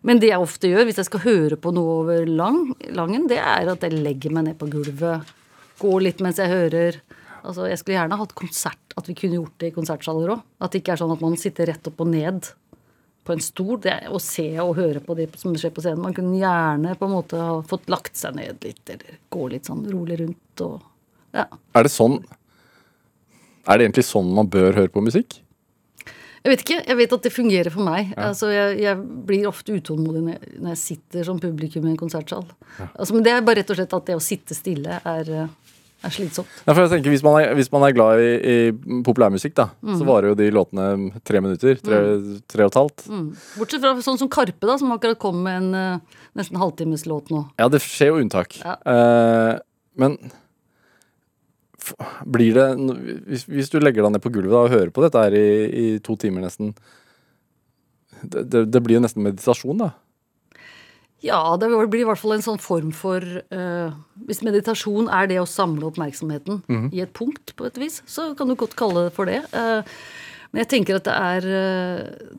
[0.07, 2.63] Men det jeg ofte gjør hvis jeg skal høre på noe over lang,
[2.95, 5.35] langen, det er at jeg legger meg ned på gulvet.
[5.83, 7.03] Går litt mens jeg hører.
[7.41, 10.49] Altså, jeg skulle gjerne hatt konsert, at vi kunne gjort det i konsertsaler òg.
[10.61, 12.53] At det ikke er sånn at man sitter rett opp og ned
[13.25, 16.03] på en stol det er å se og høre på det som skjer på scenen.
[16.03, 19.69] Man kunne gjerne på en måte ha fått lagt seg ned litt, eller gå litt
[19.71, 20.79] sånn rolig rundt og
[21.31, 21.45] Ja.
[21.79, 22.17] Er det sånn
[23.69, 25.41] Er det egentlig sånn man bør høre på musikk?
[26.41, 26.77] Jeg vet ikke.
[26.89, 28.15] Jeg vet at det fungerer for meg.
[28.17, 32.01] Altså, jeg, jeg blir ofte utålmodig når jeg, når jeg sitter som publikum i en
[32.01, 32.47] konsertsal.
[32.95, 35.77] Altså, men det er bare rett og slett at det å sitte stille er, eh,
[36.01, 36.49] er slitsomt.
[36.65, 39.69] Ja, for jeg tenker, hvis man er, hvis man er glad i, i populærmusikk, da,
[39.85, 41.77] så varer jo de låtene tre minutter.
[41.85, 42.03] Tre,
[42.49, 43.09] tre og et halvt.
[43.13, 43.27] Mm.
[43.61, 47.51] Bortsett fra sånn som Karpe, da, som akkurat kom med en eh, nesten halvtimeslåt nå.
[47.61, 48.57] Ja, det skjer jo unntak.
[48.65, 48.81] Ja.
[48.81, 49.59] Eh,
[50.01, 50.17] men
[52.27, 52.69] blir det
[53.29, 55.49] hvis, hvis du legger deg ned på gulvet da, og hører på dette her i,
[55.67, 56.75] i to timer nesten
[58.21, 59.93] det, det, det blir jo nesten meditasjon, da.
[61.25, 63.93] Ja, det blir i hvert fall en sånn form for uh,
[64.29, 66.63] Hvis meditasjon er det å samle oppmerksomheten
[66.97, 69.43] i et punkt, på et vis, så kan du godt kalle det for det.
[69.53, 69.85] Uh,
[70.51, 71.99] men jeg tenker at det er eh,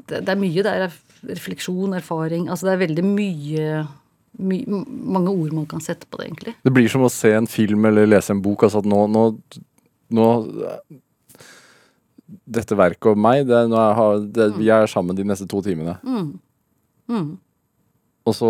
[0.10, 0.64] det, det er mye.
[0.66, 0.96] Det er
[1.32, 2.50] refleksjon, erfaring.
[2.52, 4.01] Altså det er veldig mye, my,
[4.42, 6.56] Mange ord man kan sette på det, egentlig.
[6.66, 8.64] Det blir som å se en film eller lese en bok.
[8.68, 9.26] Altså at nå, nå,
[10.18, 10.28] nå
[12.52, 15.60] Dette verket og meg, det, nå er, har- det, vi er sammen de neste to
[15.66, 15.98] timene.
[18.28, 18.50] Og så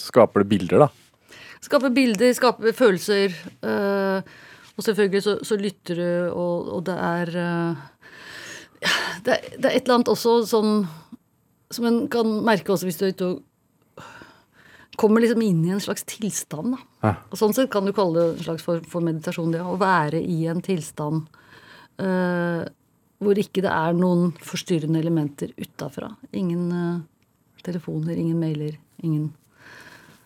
[0.00, 0.88] skaper det bilder, da.
[1.62, 3.34] Skaper bilder, skaper følelser.
[3.62, 4.22] Øh,
[4.76, 7.82] og selvfølgelig så, så lytter du, og, og det er øh,
[9.26, 10.72] det, er det er et eller annet også sånn
[11.72, 13.36] som en kan merke også hvis du er ute og
[15.02, 16.76] kommer liksom inn i en slags tilstand.
[16.76, 16.82] da.
[17.02, 17.14] Ja.
[17.30, 19.52] Og Sånn sett kan du kalle det en slags form for meditasjon.
[19.54, 21.26] Det å være i en tilstand
[22.02, 22.62] uh,
[23.22, 26.12] hvor ikke det er noen forstyrrende elementer utafra.
[26.38, 27.02] Ingen uh,
[27.66, 29.32] telefoner, ingen mailer, ingen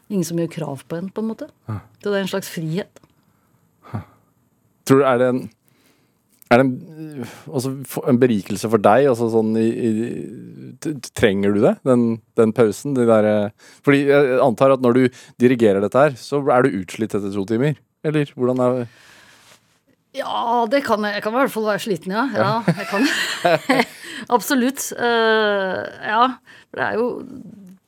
[0.07, 1.49] Ingen som gjør krav på en, på en måte.
[1.67, 3.01] Så det er en slags frihet.
[4.87, 5.41] Tror du er det en
[6.47, 7.73] er det en, også
[8.07, 9.09] en berikelse for deg?
[9.11, 11.75] Altså sånn i, i, trenger du det?
[11.87, 12.07] Den,
[12.39, 12.95] den pausen?
[12.95, 16.79] De der, eh, fordi jeg antar at når du dirigerer dette her, så er du
[16.83, 17.75] utslitt etter to timer?
[18.07, 18.87] Eller hvordan er
[20.17, 21.19] Ja, det kan jeg.
[21.19, 22.29] Jeg kan i hvert fall være sliten, ja.
[22.37, 23.11] Ja, jeg kan
[24.37, 24.87] Absolutt.
[24.95, 26.23] Uh, ja.
[26.77, 27.11] Det er jo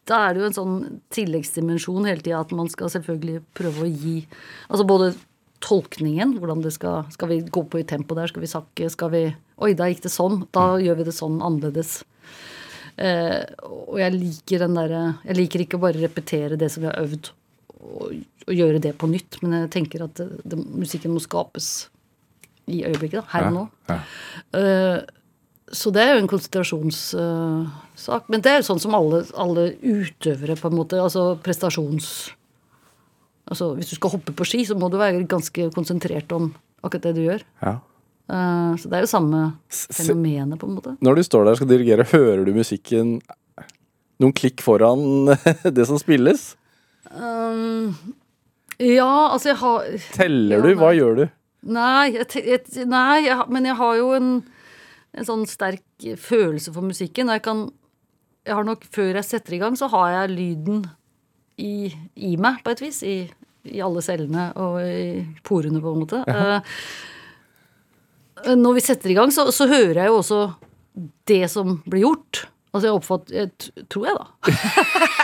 [0.08, 0.76] Da er det jo en sånn
[1.14, 4.18] tilleggsdimensjon hele tida at man skal selvfølgelig prøve å gi
[4.66, 5.12] Altså både
[5.64, 8.30] tolkningen, hvordan det skal Skal vi gå på i tempo der?
[8.30, 8.90] Skal vi sakke?
[8.90, 9.24] Skal vi
[9.58, 10.44] Oi, da gikk det sånn.
[10.54, 12.04] Da gjør vi det sånn annerledes.
[12.98, 16.88] Eh, og jeg liker den derre Jeg liker ikke å bare repetere det som vi
[16.90, 17.30] har øvd,
[17.78, 18.16] og,
[18.46, 21.88] og gjøre det på nytt, men jeg tenker at det, det, musikken må skapes
[22.68, 23.62] i øyeblikket, da, her og nå.
[23.88, 23.98] Ja.
[24.58, 24.98] Eh,
[25.78, 28.28] så det er jo en konsentrasjonssak.
[28.32, 31.00] men det er jo sånn som alle, alle utøvere, på en måte.
[31.02, 32.32] Altså prestasjons...
[33.48, 36.50] Altså hvis du skal hoppe på ski, så må du være ganske konsentrert om
[36.84, 37.46] akkurat det du gjør.
[37.64, 37.78] ja.
[38.28, 39.38] Uh, så det er jo samme
[39.72, 40.90] fenomenet, på en måte.
[41.00, 43.14] Når du står der og skal dirigere, hører du musikken
[44.20, 45.30] noen klikk foran
[45.78, 46.50] det som spilles?
[47.08, 47.94] Um,
[48.76, 50.74] ja, altså jeg har Teller Ja, du?
[50.76, 50.98] Hva nei.
[50.98, 51.24] gjør du?
[51.72, 54.28] Nei, jeg, jeg, nei jeg, men jeg har jo en,
[55.16, 57.32] en sånn sterk følelse for musikken.
[57.32, 57.64] Og jeg kan
[58.44, 60.84] jeg har nok, Før jeg setter i gang, så har jeg lyden
[61.56, 63.00] i, i meg, på et vis.
[63.02, 63.16] I,
[63.66, 66.22] i alle cellene og i porene, på en måte.
[66.26, 66.60] Ja.
[68.54, 70.40] når vi setter i gang, så, så hører jeg jo også
[71.28, 72.46] det som blir gjort.
[72.68, 74.26] Altså jeg oppfatter jeg, Tror jeg, da.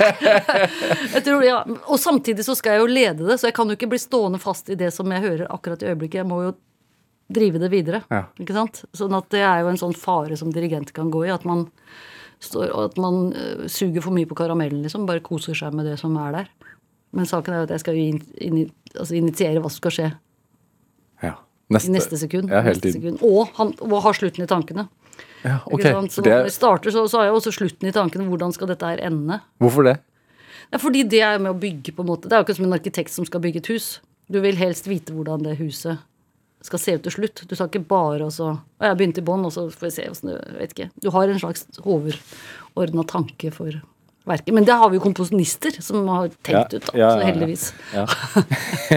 [1.15, 1.59] jeg tror, ja.
[1.93, 4.41] Og samtidig så skal jeg jo lede det, så jeg kan jo ikke bli stående
[4.43, 6.23] fast i det som jeg hører akkurat i øyeblikket.
[6.23, 6.55] Jeg må jo
[7.35, 8.03] drive det videre.
[8.11, 8.25] Ja.
[8.41, 8.83] Ikke sant?
[8.97, 11.33] Sånn at det er jo en sånn fare som dirigent kan gå i.
[11.35, 11.67] At man,
[12.45, 15.07] står, at man øh, suger for mye på karamellen, liksom.
[15.09, 16.51] Bare koser seg med det som er der.
[17.15, 18.61] Men saken er jo at jeg skal in, in,
[18.95, 20.09] altså initiere hva som skal skje
[21.23, 21.35] Ja.
[21.71, 22.51] i neste sekund.
[22.53, 23.23] Ja, neste sekund.
[23.25, 24.89] Og, han, og har slutten i tankene.
[25.45, 25.85] Ja, ok.
[26.11, 28.27] Så det, når vi starter, så, så har jeg også slutten i tankene.
[28.29, 29.41] Hvordan skal dette her ende?
[29.63, 29.99] hvorfor det?
[30.73, 32.29] Ja, fordi det er med å bygge, på en måte.
[32.29, 33.89] Det er jo ikke som en arkitekt som skal bygge et hus.
[34.33, 36.01] Du vil helst vite hvordan det huset
[36.65, 37.43] skal se ut til slutt.
[37.45, 40.07] Du skal ikke bare også Og jeg begynte i bånn, og så får vi se
[40.09, 40.87] åssen det Vet ikke.
[41.05, 43.77] Du har en slags overordna tanke for
[44.29, 44.53] verket.
[44.57, 46.99] Men det har vi jo komponister som har tenkt Ja, ut, da.
[46.99, 47.65] ja, Så heldigvis.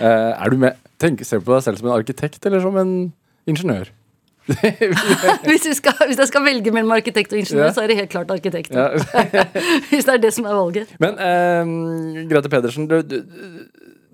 [0.00, 2.76] Eh, er du med tenk, Ser du på deg selv som en arkitekt eller som
[2.80, 2.92] en
[3.48, 3.90] ingeniør?
[5.46, 7.74] hvis, vi skal, hvis jeg skal velge mellom arkitekt og ingeniør, Ja.
[7.76, 8.72] så er det helt klart arkitekt.
[8.74, 8.88] Ja.
[9.90, 10.90] hvis det er det som er valget.
[11.02, 13.20] Men eh, Grete Pedersen, du, du,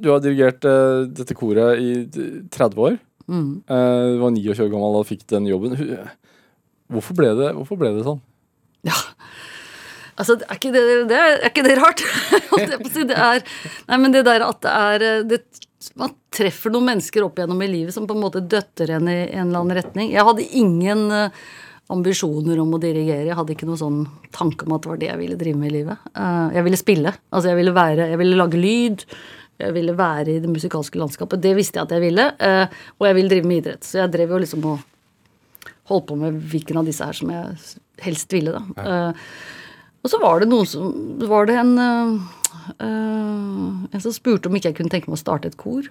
[0.03, 1.93] du har dirigert uh, dette koret i
[2.53, 2.99] 30 år.
[3.27, 3.63] Mm.
[3.71, 5.73] Uh, du var 29 år gammel og fikk den jobben.
[6.93, 8.21] Hvorfor ble det, hvorfor ble det sånn?
[8.87, 8.95] Ja.
[10.17, 12.03] Altså, er ikke det, det er, er ikke det rart?
[12.97, 13.43] Det er
[13.91, 15.43] Nei, men det der at det er eh, det,
[16.01, 19.19] Man treffer noen mennesker opp igjennom i livet som på en måte døtter en i
[19.27, 20.11] en eller annen retning.
[20.15, 21.45] Jeg hadde ingen eh,
[21.93, 23.29] ambisjoner om å dirigere.
[23.29, 24.01] Jeg hadde ikke noen sånn
[24.35, 26.09] tanke om at det var det jeg ville drive med i livet.
[26.17, 27.15] Eh, jeg ville spille.
[27.31, 29.07] Altså, jeg ville være Jeg ville lage lyd.
[29.61, 31.45] Jeg ville være i det musikalske landskapet.
[31.45, 32.27] Det visste jeg at jeg ville.
[32.99, 33.85] og jeg ville drive med idrett.
[33.89, 34.85] Så jeg drev jo liksom og
[35.91, 38.63] holdt på med hvilken av disse her som jeg helst ville, da.
[38.83, 39.31] Eh,
[40.07, 40.93] og så var det noen som
[41.27, 42.17] Var det en øh,
[43.91, 45.87] En som spurte om ikke jeg kunne tenke meg å starte et kor.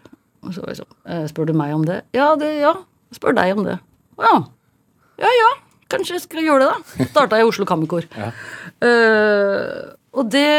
[0.45, 2.01] Og så liksom, jeg «Eh, Spør du meg om det?
[2.15, 2.73] Ja, det, ja.
[3.15, 3.79] Spør deg om det.
[4.19, 4.35] «Å Ja.
[5.15, 5.51] Ja ja,
[5.93, 7.05] kanskje jeg skal gjøre det, da.
[7.07, 8.07] Starta i Oslo Kammerkor.
[8.83, 9.75] Eh,
[10.11, 10.49] og det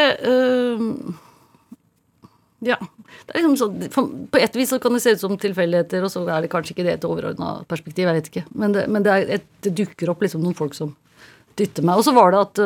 [2.64, 2.79] Ja.
[3.27, 3.88] Det er liksom sånn,
[4.33, 6.73] på et vis så kan det se ut som tilfeldigheter, og så er det kanskje
[6.73, 8.07] ikke det et overordna perspektiv.
[8.09, 8.45] jeg vet ikke.
[8.55, 10.95] Men, det, men det, et, det dukker opp liksom noen folk som
[11.61, 12.01] dytter meg.
[12.01, 12.62] Og så var det at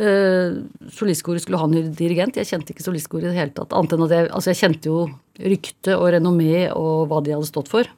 [0.00, 0.60] øh,
[0.96, 2.38] solistkoret skulle ha en dirigent.
[2.40, 3.74] Jeg kjente ikke solistkoret i det hele tatt.
[3.76, 5.02] Annet enn at jeg, altså jeg kjente jo
[5.40, 7.88] rykte og renommé og hva de hadde stått for.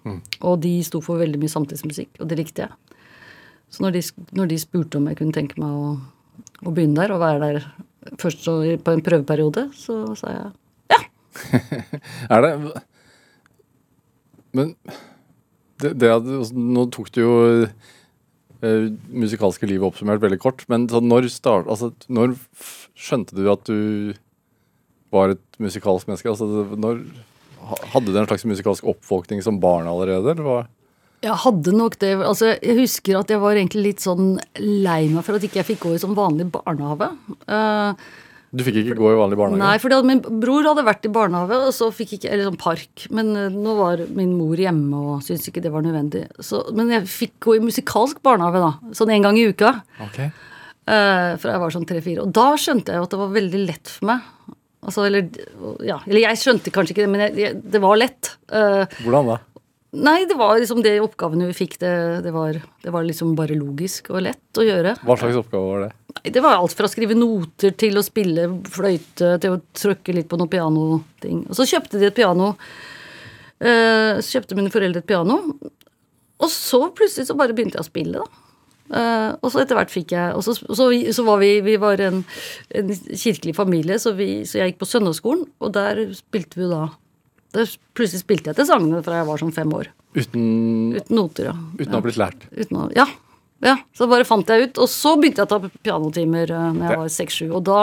[0.43, 2.99] Og de sto for veldig mye samtidsmusikk, og det likte jeg.
[3.73, 4.03] Så når de,
[4.37, 5.95] når de spurte om jeg kunne tenke meg å,
[6.69, 10.43] å begynne der, og være der først så, på en prøveperiode, så sa jeg
[10.93, 11.01] ja.
[12.35, 12.53] Er det
[14.53, 14.75] Men
[15.81, 17.37] det, det altså, Nå tok du jo
[18.63, 22.37] musikalske livet oppsummert veldig kort, men når, start, altså, når
[22.95, 24.15] skjønte du at du
[25.13, 26.31] var et musikalsk menneske?
[26.31, 26.47] Altså,
[26.79, 27.03] når,
[27.93, 30.35] hadde du en slags musikalsk oppvåkning som barn allerede?
[30.35, 30.61] Eller hva?
[31.23, 32.17] Jeg hadde nok det.
[32.19, 35.71] altså Jeg husker at jeg var egentlig litt sånn lei meg for at ikke jeg
[35.75, 37.13] fikk gå i sånn vanlig barnehage.
[37.47, 38.07] Eh,
[38.53, 39.63] Du fikk ikke gå i vanlig barnehage?
[39.63, 43.07] nei, for min bror hadde vært i barnehage, og så fikk ikke, eller sånn park.
[43.17, 46.27] Men eh, nå var min mor hjemme og syntes ikke det var nødvendig.
[46.45, 48.93] Så, men jeg fikk gå i musikalsk barnehage, da.
[48.99, 49.73] Sånn en gang i uka.
[50.09, 50.29] Okay.
[50.83, 52.27] Uh, fra jeg var sånn tre-fire.
[52.27, 54.29] Og da skjønte jeg jo at det var veldig lett for meg.
[54.83, 55.29] Altså, eller,
[55.87, 58.35] ja, eller jeg skjønte kanskje ikke det, men jeg, jeg, det var lett.
[58.53, 59.41] Uh, Hvordan da?
[59.93, 61.93] Nei, det var liksom det oppgavene vi fikk, det,
[62.25, 64.95] det, var, det var liksom bare logisk og lett å gjøre.
[65.05, 65.91] Hva slags oppgave var det?
[66.17, 70.15] Nei, Det var alt fra å skrive noter til å spille fløyte til å trykke
[70.17, 71.43] litt på noen pianoting.
[71.45, 72.55] Og så kjøpte de et piano.
[73.61, 75.43] Eh, så kjøpte mine foreldre et piano.
[76.41, 78.49] Og så plutselig så bare begynte jeg å spille, da.
[78.97, 82.01] Eh, og så etter hvert fikk jeg Og så, så, så var vi Vi var
[82.03, 82.19] en,
[82.77, 86.89] en kirkelig familie, så, vi, så jeg gikk på søndagsskolen, og der spilte vi da
[87.53, 89.91] der Plutselig spilte jeg til sangene fra jeg var sånn fem år.
[90.17, 90.45] Uten,
[90.97, 91.55] Uten noter, ja.
[91.77, 92.47] uten å ha blitt lært?
[92.53, 93.05] Uten å, ja.
[93.65, 93.75] ja.
[93.97, 94.81] Så bare fant jeg ut.
[94.81, 97.47] Og så begynte jeg å ta pianotimer uh, når jeg var seks-sju.
[97.59, 97.83] Og da,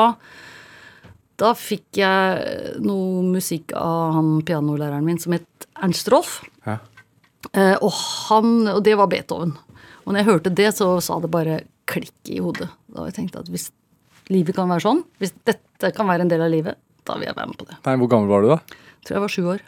[1.41, 6.39] da fikk jeg noe musikk av han pianolæreren min som het Ernst Rolf.
[6.65, 6.79] Ja.
[7.53, 7.93] Eh, og,
[8.27, 9.53] han, og det var Beethoven.
[10.03, 12.69] Og når jeg hørte det, så sa det bare klikk i hodet.
[12.93, 13.69] Da jeg tenkte at hvis
[14.33, 16.77] livet kan være sånn, hvis dette kan være en del av livet,
[17.07, 17.79] da vil jeg være med på det.
[17.85, 18.59] Nei, Hvor gammel var du da?
[19.05, 19.65] Tror jeg var sju år.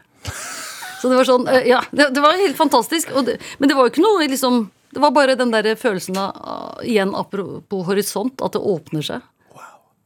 [1.02, 3.12] Så det var sånn, eh, ja, det, det var helt fantastisk.
[3.16, 6.18] Og det, men det var jo ikke noe liksom Det var bare den der følelsen
[6.20, 9.22] av, igjen apropos horisont, at det åpner seg.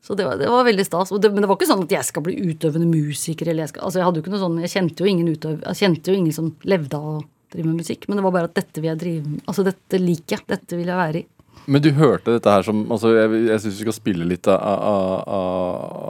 [0.06, 1.10] Så det var, det var veldig stas.
[1.10, 3.50] Det, men det var ikke sånn at jeg skal bli utøvende musiker.
[3.50, 6.20] Eller jeg, skal, altså jeg, hadde sånn, jeg kjente jo ingen utøv, jeg kjente jo
[6.20, 7.24] ingen som levde av å
[7.56, 8.06] drive med musikk.
[8.06, 9.40] Men det var bare at dette vil jeg drive.
[9.50, 10.46] Altså dette liker jeg.
[10.54, 11.26] Dette vil jeg være i.
[11.66, 14.62] Men du hørte dette her som altså Jeg, jeg syns vi skal spille litt av,
[14.62, 15.40] av,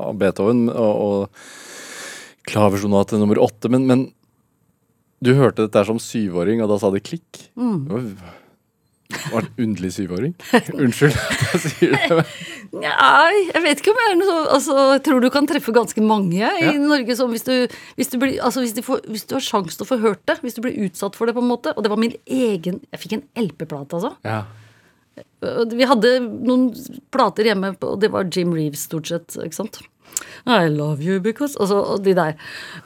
[0.09, 1.45] av Beethoven og, og
[2.49, 4.07] klaversonate nummer åtte, men, men
[5.23, 7.45] du hørte dette her som syvåring, og da sa det klikk?
[7.57, 7.77] Mm.
[7.85, 8.33] Det var,
[9.31, 10.33] var en underlig syvåring.
[10.83, 12.25] Unnskyld at jeg sier det.
[12.85, 15.71] Nei, jeg vet ikke om jeg er noe så altså, Jeg tror du kan treffe
[15.75, 17.53] ganske mange i Norge som hvis du,
[17.95, 20.25] hvis du blir Altså hvis, du, får, hvis du har sjanse til å få hørt
[20.27, 21.71] det, hvis du blir utsatt for det, på en måte.
[21.75, 24.13] Og det var min egen Jeg fikk en LP-plate, altså.
[24.27, 24.43] Ja.
[25.71, 26.69] Vi hadde noen
[27.13, 29.37] plater hjemme, og det var Jim Reeves stort sett.
[29.39, 29.79] ikke sant?
[30.45, 32.33] I love you because Altså, og de der.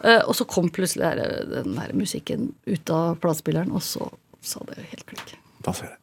[0.03, 1.11] Eh, Og så kom plutselig
[1.53, 4.09] den der musikken ut av platespilleren, og så
[4.41, 5.35] sa det helt klikk.
[5.65, 5.98] Da ser jeg.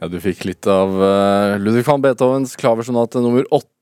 [0.00, 3.72] Ja, du fikk litt av uh, Ludvig van Beethovens klaversonate nummer åtte.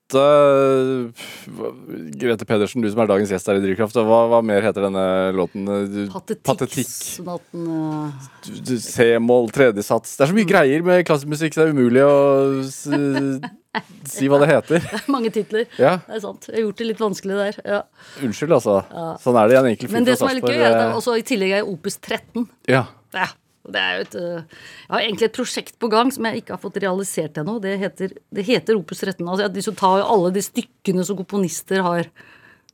[2.21, 5.05] Grete Pedersen, du som er dagens gjest her i Drivkraft, hva, hva mer heter denne
[5.35, 5.65] låten?
[6.13, 6.43] Patetikk.
[6.47, 10.13] Patetikk-sonaten eh, du- du- C-moll, tredjesats.
[10.19, 12.15] Det er så mye greier med klassisk musikk, så det er umulig å
[14.15, 14.85] si hva det heter.
[14.85, 15.67] Det er mange titler.
[15.81, 16.47] Ja, Det er sant.
[16.51, 17.59] Jeg har gjort det litt vanskelig der.
[17.75, 17.81] Ja.
[18.23, 18.77] Unnskyld, altså.
[19.25, 20.91] Sånn er det i en enkel Men det som er litt gøy, er at det
[21.01, 22.47] også i tillegg er Opus 13.
[22.71, 22.85] Ja.
[23.17, 23.27] Ja,
[23.73, 26.53] det er jo et øh, Jeg har egentlig et prosjekt på gang som jeg ikke
[26.57, 27.55] har fått realisert ennå.
[27.65, 29.25] Det, heter- det heter Opus 13.
[29.25, 32.11] Altså de som tar alle de stykkene som komponister har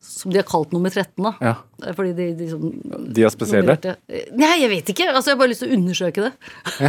[0.00, 1.30] som de har kalt nummer 13, da.
[1.44, 1.92] Ja.
[1.92, 2.62] Fordi de, de som
[3.12, 3.74] De er spesielle?
[4.32, 5.10] Nei, jeg vet ikke.
[5.12, 6.30] Altså, jeg har bare lyst til å undersøke det.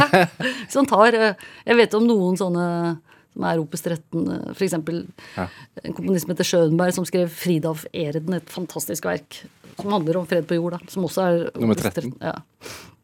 [0.72, 1.34] Så han tar øh,
[1.66, 2.64] Jeg vet om noen sånne
[3.32, 4.76] som er Opus 13, F.eks.
[5.36, 5.48] Ja.
[5.82, 9.42] en komponist som heter Schönberg, som skrev 'Fridaf Ereden', et fantastisk verk.
[9.80, 10.92] Som handler om fred på jord, da.
[10.92, 12.14] Som også er Nummer Opus 13.
[12.20, 12.36] Ja.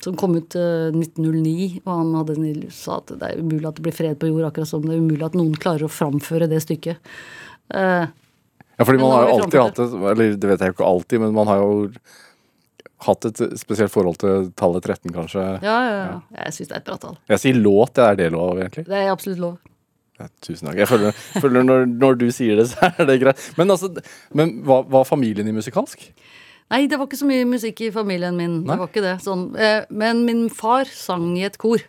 [0.04, 3.80] Som kom ut uh, 1909, og han hadde en, sa at det er umulig at
[3.80, 6.46] det blir fred på jord, akkurat som det er umulig at noen klarer å framføre
[6.50, 7.00] det stykket.
[7.74, 8.06] Uh,
[8.78, 10.86] Ja, fordi man har jo alltid hatt det, et Eller det vet jeg jo ikke
[10.86, 11.70] alltid, men man har jo
[13.08, 15.42] hatt et spesielt forhold til tallet 13, kanskje.
[15.62, 16.20] ja, ja, ja.
[16.44, 17.18] Jeg syns det er et bra tall.
[17.30, 18.86] Jeg sier låt, det er det lov, egentlig.
[18.86, 19.58] Det er absolutt lov.
[20.18, 20.78] Ja, tusen takk.
[20.82, 23.42] Jeg føler, føler når, når du sier det, så er det greit.
[23.58, 23.90] Men altså,
[24.34, 26.08] men var, var familien din musikalsk?
[26.68, 28.58] Nei, det var ikke så mye musikk i familien min.
[28.66, 28.74] Nei?
[28.74, 29.14] Det var ikke det.
[29.24, 29.44] Sånn.
[29.56, 31.80] Eh, Men min far sang i et kor.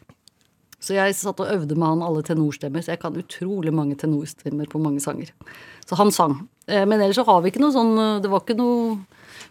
[0.79, 2.85] Så jeg satt og øvde med han alle tenorstemmer.
[2.85, 5.33] Så jeg kan utrolig mange tenorstemmer på mange sanger.
[5.89, 6.37] Så han sang.
[6.69, 9.01] Eh, Men ellers så har vi ikke noe sånn eh, Det var ikke noe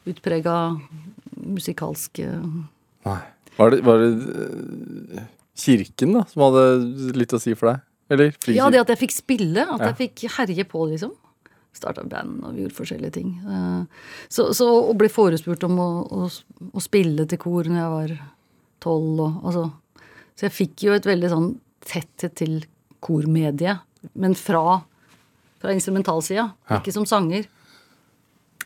[0.09, 0.55] utprega
[1.37, 3.19] musikalsk Nei.
[3.59, 5.27] Var det, var det
[5.59, 6.65] kirken da, som hadde
[7.19, 7.85] litt å si for deg?
[8.11, 8.33] Eller?
[8.49, 9.65] Ja, det at jeg fikk spille.
[9.69, 9.91] At Ja.
[9.93, 11.13] jeg fikk herje på, liksom.
[11.77, 13.35] Starta band og vi gjorde forskjellige ting.
[13.47, 13.85] Eh,
[14.29, 16.31] Så, så å bli forespurt om å, å,
[16.73, 18.15] å spille til kor når jeg var
[18.81, 19.73] tolv og altså
[20.39, 21.49] Så jeg fikk jo et veldig sånn
[21.85, 22.65] tetthet til
[23.03, 23.81] kormediet,
[24.15, 24.83] men fra,
[25.61, 26.79] fra instrumentalsida, Ja.
[26.79, 27.47] ikke som sanger.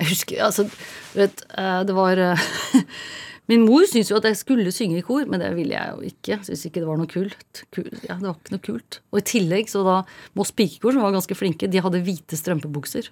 [0.01, 2.37] Jeg husker, altså, du vet, eh, det var eh,
[3.53, 6.09] Min mor syntes jo at jeg skulle synge i kor, men det ville jeg jo
[6.09, 6.39] ikke.
[6.47, 7.63] Syntes ikke det var noe kult.
[7.75, 9.01] Kul, ja, det var ikke noe kult.
[9.13, 9.99] Og i tillegg så da
[10.39, 13.11] Moss Pikekor, som var ganske flinke, de hadde hvite strømpebukser.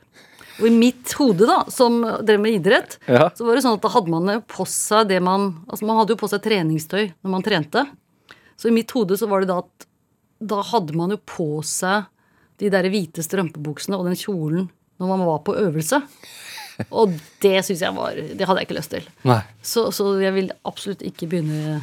[0.60, 3.28] Og i mitt hode, da, som drev med idrett, Ja.
[3.36, 6.12] så var det sånn at da hadde man på seg det man Altså man hadde
[6.16, 7.84] jo på seg treningstøy når man trente.
[8.60, 9.86] Så i mitt hode så var det da at
[10.40, 12.08] da hadde man jo på seg
[12.60, 14.68] de der hvite strømpebuksene og den kjolen
[15.00, 16.02] når man var på øvelse.
[16.90, 17.12] Og
[17.42, 19.06] det syns jeg var Det hadde jeg ikke lyst til.
[19.28, 19.40] Nei.
[19.62, 21.80] Så, så jeg vil absolutt ikke begynne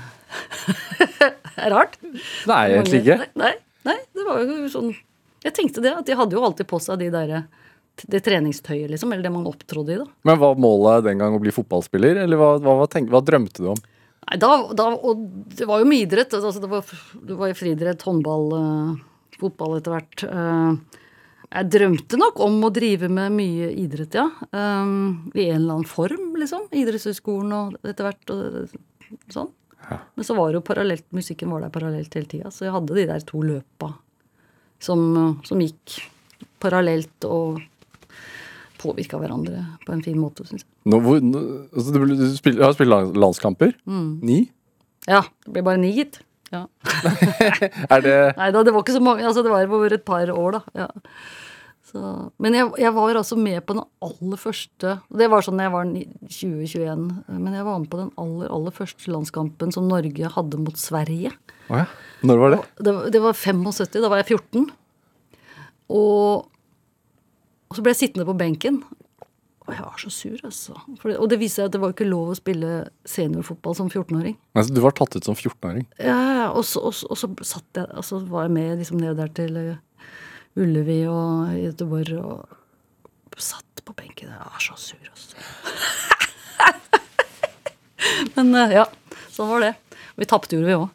[1.73, 1.97] rart.
[2.49, 3.19] Nei, egentlig ikke.
[3.39, 3.53] Nei,
[3.87, 4.91] nei, det var jo sånn
[5.45, 7.45] Jeg tenkte det, at de hadde jo alltid på seg de derre
[8.05, 9.09] det treningstøyet, liksom.
[9.09, 10.05] Eller det man opptrådde i, da.
[10.27, 13.71] Men var målet den gang å bli fotballspiller, eller hva, hva, tenk, hva drømte du
[13.73, 13.79] om?
[14.27, 15.23] Nei, da, da, og
[15.57, 16.35] det var jo mye idrett.
[16.37, 16.85] Altså, det, var,
[17.25, 20.25] det var jo friidrett, håndball, eh, fotball etter hvert.
[21.47, 24.25] Jeg drømte nok om å drive med mye idrett, ja.
[24.51, 26.67] Um, I en eller annen form, liksom.
[26.75, 28.75] Idrettshøyskolen og etter hvert og
[29.31, 29.53] sånn.
[29.87, 32.51] Men så var det jo parallelt, musikken var der parallelt hele tida.
[32.51, 33.93] Så jeg hadde de der to løpa
[34.83, 36.01] som, som gikk
[36.61, 37.61] parallelt og
[38.77, 40.71] påvirka hverandre på en fin måte, syns jeg.
[40.91, 41.41] Nå, hvor, nå,
[41.71, 43.73] altså, du, du spiller, har spilt landskamper?
[43.89, 44.11] Mm.
[44.27, 44.39] Ni?
[45.07, 46.19] Ja, det ble bare ni, gitt.
[46.53, 46.63] Ja.
[47.93, 49.25] Er det Nei da, det var ikke så mange.
[49.27, 50.61] Altså, det var over et par år, da.
[50.85, 50.87] Ja.
[51.87, 51.99] Så,
[52.43, 55.71] men jeg, jeg var altså med på den aller første Det var sånn da jeg
[55.71, 57.05] var ni- 20-21.
[57.31, 61.31] Men jeg var med på den aller, aller første landskampen som Norge hadde mot Sverige.
[61.71, 61.85] Oh ja.
[62.27, 62.59] Når var det?
[62.83, 63.95] Det, det var 75.
[64.03, 64.67] Da var jeg 14.
[65.95, 66.47] Og,
[67.71, 68.81] og så ble jeg sittende på benken.
[69.67, 70.71] Og jeg var så sur, altså.
[71.01, 72.69] For, og det viser seg at det var ikke lov å spille
[73.09, 74.37] seniorfotball som 14-åring.
[74.55, 75.83] Altså, du var tatt ut som 14-åring.
[75.99, 79.19] Ja, og så, og, så- og så satt jeg, altså, var jeg med liksom ned
[79.19, 79.75] der til eh,
[80.57, 82.47] Ullevi og Göteborg og
[83.43, 84.31] satt på benken.
[84.31, 85.35] Jeg var så sur, altså.
[88.37, 88.85] Men eh, ja,
[89.33, 89.73] sånn var det.
[90.17, 90.87] Vi tapte, jo, vi òg.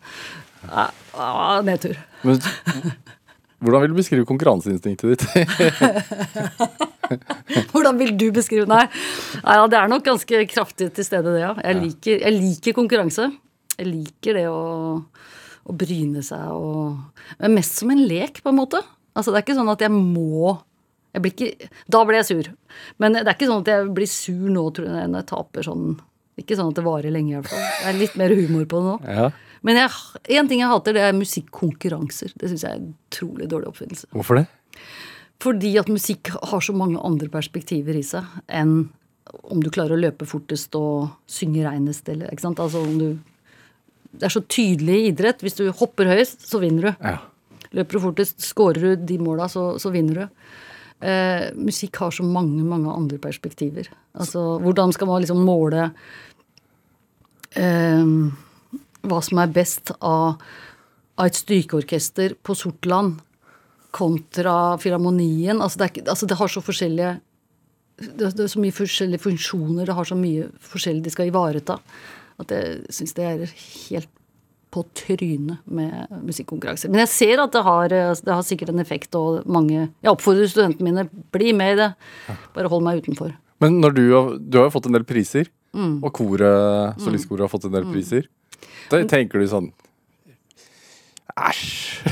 [1.69, 1.97] Nedtur.
[2.25, 2.41] Men,
[3.63, 5.23] hvordan vil du beskrive konkurranseinstinktet ditt?
[7.73, 8.85] Hvordan vil du beskrive Nei,
[9.45, 11.53] ja, det er nok ganske kraftig til stede, det, ja.
[11.61, 13.29] Jeg liker, jeg liker konkurranse.
[13.77, 14.63] Jeg liker det å,
[15.69, 16.97] å bryne seg og
[17.41, 18.83] Men mest som en lek, på en måte.
[19.13, 20.59] Altså, det er ikke sånn at jeg må
[21.13, 22.47] jeg blir ikke, Da blir jeg sur.
[23.03, 25.67] Men det er ikke sånn at jeg blir sur nå tror jeg, når jeg taper
[25.67, 25.87] sånn
[26.41, 27.67] Ikke sånn at det varer lenge, i hvert fall.
[27.69, 28.97] Det er litt mer humor på det nå.
[29.19, 29.27] Ja.
[29.63, 32.35] Men én ting jeg hater, det er musikkonkurranser.
[32.39, 34.09] Det syns jeg er en utrolig dårlig oppfinnelse.
[34.15, 34.47] Hvorfor det?
[35.43, 38.91] Fordi at musikk har så mange andre perspektiver i seg enn
[39.49, 42.63] om du klarer å løpe fortest og synge reinest, eller ikke sant.
[42.63, 43.07] Altså om du
[44.13, 45.41] Det er så tydelig i idrett.
[45.41, 46.91] Hvis du hopper høyest, så vinner du.
[47.01, 47.17] Ja.
[47.73, 50.51] Løper du fortest, scorer du de måla, så, så vinner du.
[51.01, 53.89] Eh, musikk har så mange, mange andre perspektiver.
[54.13, 55.87] Altså, hvordan skal man liksom måle
[57.57, 58.05] eh,
[59.09, 60.41] hva som er best av,
[61.19, 63.21] av et strykeorkester på Sortland
[63.93, 65.61] kontra Filharmonien?
[65.61, 67.13] Altså, det, er altså, det har så forskjellige
[68.03, 71.77] det, er så mye forskjellige funksjoner, det har så mye forskjellig de skal ivareta,
[72.41, 74.09] at jeg syns det er helt
[74.73, 76.91] på trynet med musikkonkurranser.
[76.91, 80.49] Men jeg ser at det har, det har sikkert en effekt, og mange Jeg oppfordrer
[80.49, 81.91] studentene mine, bli med i det.
[82.57, 83.35] Bare hold meg utenfor.
[83.61, 84.03] Men når du
[84.41, 86.03] du har jo fått en del priser, Mm.
[86.05, 88.27] og koret, solistkoret har fått en del priser,
[88.91, 89.71] da tenker du sånn
[91.33, 92.03] Æsj.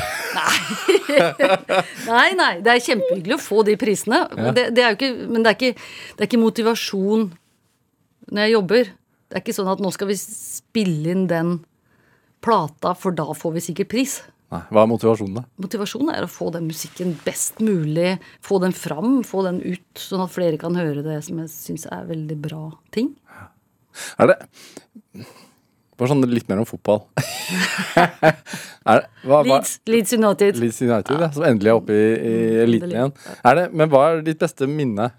[2.09, 4.23] Nei, nei, det er kjempehyggelig å få de prisene.
[4.33, 4.53] Ja.
[4.57, 7.27] Det, det ikke, men det er ikke, det er ikke motivasjon
[8.31, 8.93] når jeg jobber.
[9.29, 11.59] Det er ikke sånn at nå skal vi spille inn den
[12.41, 14.17] plata, for da får vi sikkert pris.
[14.51, 15.45] Nei, hva er motivasjonen, da?
[15.63, 20.25] Motivasjonen er å få den musikken best mulig, få den fram, få den ut, sånn
[20.25, 22.65] at flere kan høre det som jeg syns er veldig bra
[22.95, 23.13] ting.
[24.19, 24.41] Er det
[26.01, 27.03] Bare sånn litt mer om fotball.
[28.01, 30.57] er det, hva, Leeds, Leeds United.
[30.57, 33.13] Leeds United, ja, som endelig er oppe i, i eliten igjen.
[33.45, 35.11] Er det, men hva er ditt beste minne?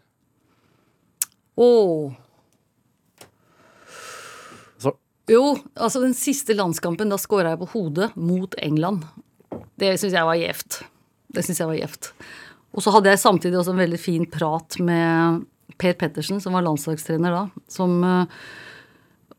[4.81, 4.95] Så,
[5.29, 5.43] Jo,
[5.77, 9.05] altså den siste landskampen, da skåra jeg på hodet mot England.
[9.77, 10.81] Det syns jeg var gjevt.
[11.29, 12.09] Det syns jeg var gjevt.
[12.73, 15.45] Og så hadde jeg samtidig også en veldig fin prat med
[15.77, 18.43] Per Pettersen, som var landslagstrener da, som eh,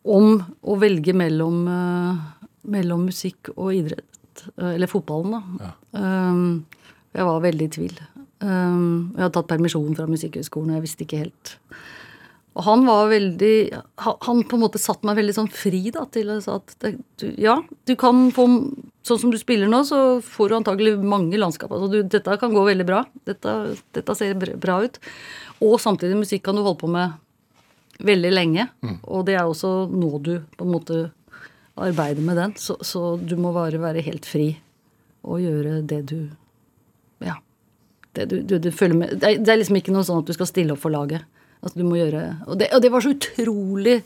[0.05, 4.09] om å velge mellom, eh, mellom musikk og idrett.
[4.59, 5.43] eh, eller fotballen, da.
[5.61, 6.03] Ja.
[7.13, 7.99] jeg var veldig i tvil.
[8.43, 11.53] Um, jeg hadde tatt permisjon fra Musikkhøgskolen, og jeg visste ikke helt.
[12.53, 13.55] Og han var veldig
[14.27, 16.91] Han på en måte satte meg veldig sånn fri da, til å si at det,
[17.21, 17.55] du, ja,
[17.89, 18.49] du kan få
[19.03, 21.73] Sånn som du spiller nå, så får du antagelig mange landskap.
[21.75, 23.01] Altså du, dette kan gå veldig bra.
[23.27, 23.55] Dette,
[23.97, 25.01] dette ser bra ut.
[25.59, 27.17] Og samtidig musikk kan du holde på med
[28.01, 28.69] veldig lenge.
[29.05, 31.01] Og det er også nå du på en måte
[31.81, 32.55] arbeider med den.
[32.61, 34.55] Så, så du må bare være helt fri
[35.23, 36.21] og gjøre det du
[37.23, 37.39] Ja.
[38.13, 40.29] Det du, du, du føler med det er, det er liksom ikke noe sånn at
[40.29, 41.23] du skal stille opp for laget.
[41.63, 44.01] Altså du må gjøre Og det, og det var så utrolig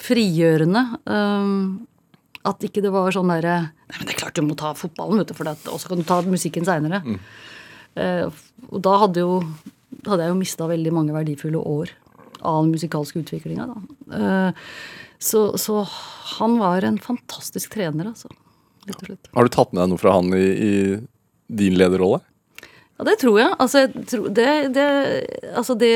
[0.00, 0.84] frigjørende.
[1.04, 1.86] Um,
[2.44, 5.20] at ikke det var sånn derre Nei, men det er klart du må ta fotballen,
[5.20, 7.02] vet du, for det, og så kan du ta musikken seinere.
[7.94, 9.36] og da hadde, jo,
[10.08, 11.92] hadde jeg jo mista veldig mange verdifulle år
[12.44, 14.18] av den musikalske utviklinga, da.
[14.18, 14.62] Eh,
[15.24, 15.80] så, så
[16.38, 18.28] han var en fantastisk trener, altså.
[18.84, 19.28] Rett og slett.
[19.32, 20.72] har du tatt med deg noe fra han i, i
[21.48, 22.20] din lederrolle?
[22.98, 23.54] Ja, det tror jeg.
[23.58, 24.88] Altså, jeg tror, det, det,
[25.56, 25.94] altså det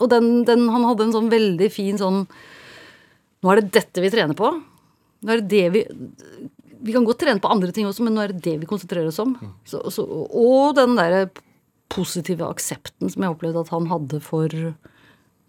[0.00, 2.22] Og den, den, han hadde en sånn veldig fin sånn
[3.44, 4.48] Nå er det dette vi trener på.
[4.56, 5.82] Nå er det det vi
[6.86, 9.10] Vi kan godt trene på andre ting også, men nå er det det vi konsentrerer
[9.10, 9.34] oss om.
[9.68, 11.26] Så, så, og den derre
[11.92, 14.52] positive aksepten som jeg opplevde at han hadde for,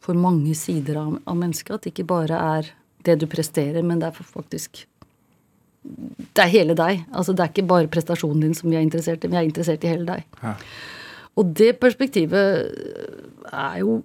[0.08, 1.74] for mange sider av, av mennesket.
[1.76, 2.70] At det ikke bare er
[3.08, 4.86] det du presterer, men det er faktisk
[5.88, 7.06] det er hele deg.
[7.16, 9.86] Altså Det er ikke bare prestasjonen din som vi er interessert i, vi er interessert
[9.86, 10.48] i hele deg.
[11.38, 12.72] Og det perspektivet
[13.54, 14.02] er jo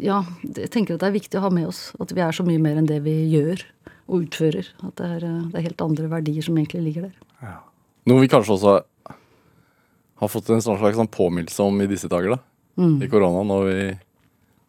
[0.00, 0.22] Ja,
[0.56, 1.92] jeg tenker at det er viktig å ha med oss.
[2.00, 3.62] At vi er så mye mer enn det vi gjør
[4.08, 4.70] og utfører.
[4.82, 7.60] At det er, det er helt andre verdier som egentlig ligger der.
[8.08, 8.74] Noe vi kanskje også
[10.20, 12.53] har fått en sånn slags sånn påminnelse om i disse dager, da.
[12.76, 13.86] I korona, når, vi,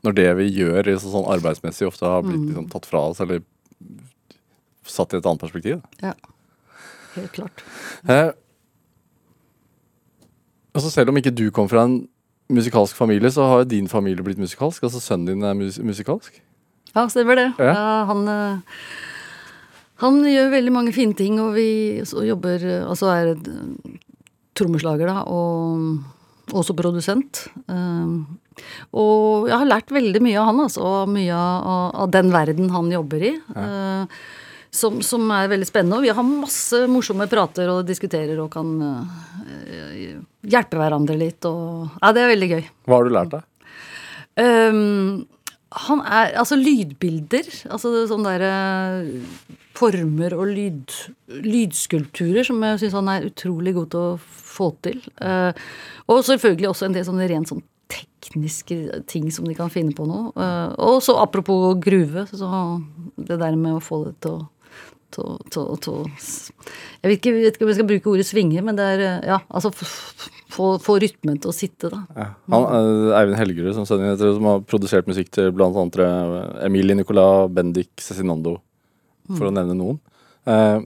[0.06, 3.42] når det vi gjør liksom sånn arbeidsmessig, ofte har blitt liksom, tatt fra oss, eller
[4.86, 5.80] satt i et annet perspektiv.
[5.82, 6.12] Da.
[6.12, 6.34] Ja,
[7.16, 7.64] helt klart.
[8.06, 8.30] Eh,
[10.76, 12.04] altså selv om ikke du kom fra en
[12.54, 14.86] musikalsk familie, så har jo din familie blitt musikalsk.
[14.86, 16.42] Altså sønnen din er mus musikalsk.
[16.96, 17.50] Ja, stemmer det.
[17.60, 17.74] Ja.
[17.74, 18.82] Ja, han, eh,
[20.04, 23.96] han gjør veldig mange fine ting, og vi så jobber eh, Altså er eh,
[24.56, 26.04] trommeslager, da, og
[26.54, 27.46] også produsent.
[27.72, 28.64] Eh,
[28.96, 30.86] og jeg har lært veldig mye av han, altså.
[30.86, 33.36] Og mye av, av den verden han jobber i.
[33.56, 34.20] eh,
[34.76, 36.00] som, som er veldig spennende.
[36.00, 40.18] Og vi har masse morsomme prater og diskuterer og kan eh,
[40.52, 41.48] hjelpe hverandre litt.
[41.50, 42.66] Og, ja, det er veldig gøy.
[42.86, 43.48] Hva har du lært deg?
[44.36, 45.24] Um,
[45.88, 47.48] han er Altså lydbilder.
[47.72, 48.56] Altså sånne derre
[49.76, 50.92] former og lyd,
[51.44, 54.20] lydskulpturer som jeg syns han er utrolig god til å
[54.56, 55.00] få til.
[55.22, 55.52] Eh,
[56.08, 60.08] og selvfølgelig også en del sånne rent sånn tekniske ting som de kan finne på
[60.10, 60.26] nå.
[60.34, 62.50] Eh, og så apropos gruve, så
[63.16, 64.44] det der med å få det til å
[65.16, 65.92] To, to, to.
[66.10, 69.28] jeg, vet ikke, vet ikke om jeg skal bruke ordet svinge, men det er eh,
[69.30, 72.02] ja, altså få, rytmen til å sitte, da.
[72.18, 72.26] Ja.
[72.52, 72.66] Han,
[73.16, 78.58] Eivind Helgerud, som heter, som har produsert musikk til eh, Emilie Nicolas, Bendik Cezinando,
[79.30, 80.02] for å nevne noen.
[80.52, 80.84] Eh,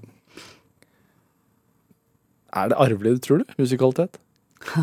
[2.56, 3.54] Er det arvelig, tror du?
[3.60, 4.20] Musikalitet?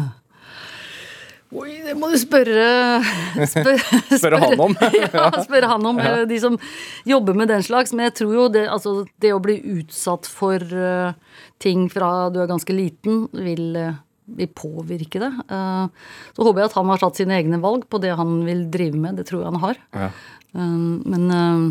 [1.57, 2.65] Oi, det må du spørre
[3.53, 3.79] Spør,
[4.21, 4.75] Spørre han om.
[4.99, 6.01] ja, spørre han om.
[6.03, 6.25] Ja.
[6.29, 6.59] De som
[7.07, 7.95] jobber med den slags.
[7.95, 11.15] Men jeg tror jo det, altså, det å bli utsatt for uh,
[11.63, 13.95] ting fra du er ganske liten, vil, uh,
[14.27, 15.31] vil påvirke det.
[15.51, 15.87] Eh,
[16.35, 18.99] så håper jeg at han har tatt sine egne valg på det han vil drive
[18.99, 19.21] med.
[19.21, 19.81] Det tror jeg han har.
[19.95, 20.11] Ja.
[20.57, 20.77] Eh,
[21.15, 21.65] men eh,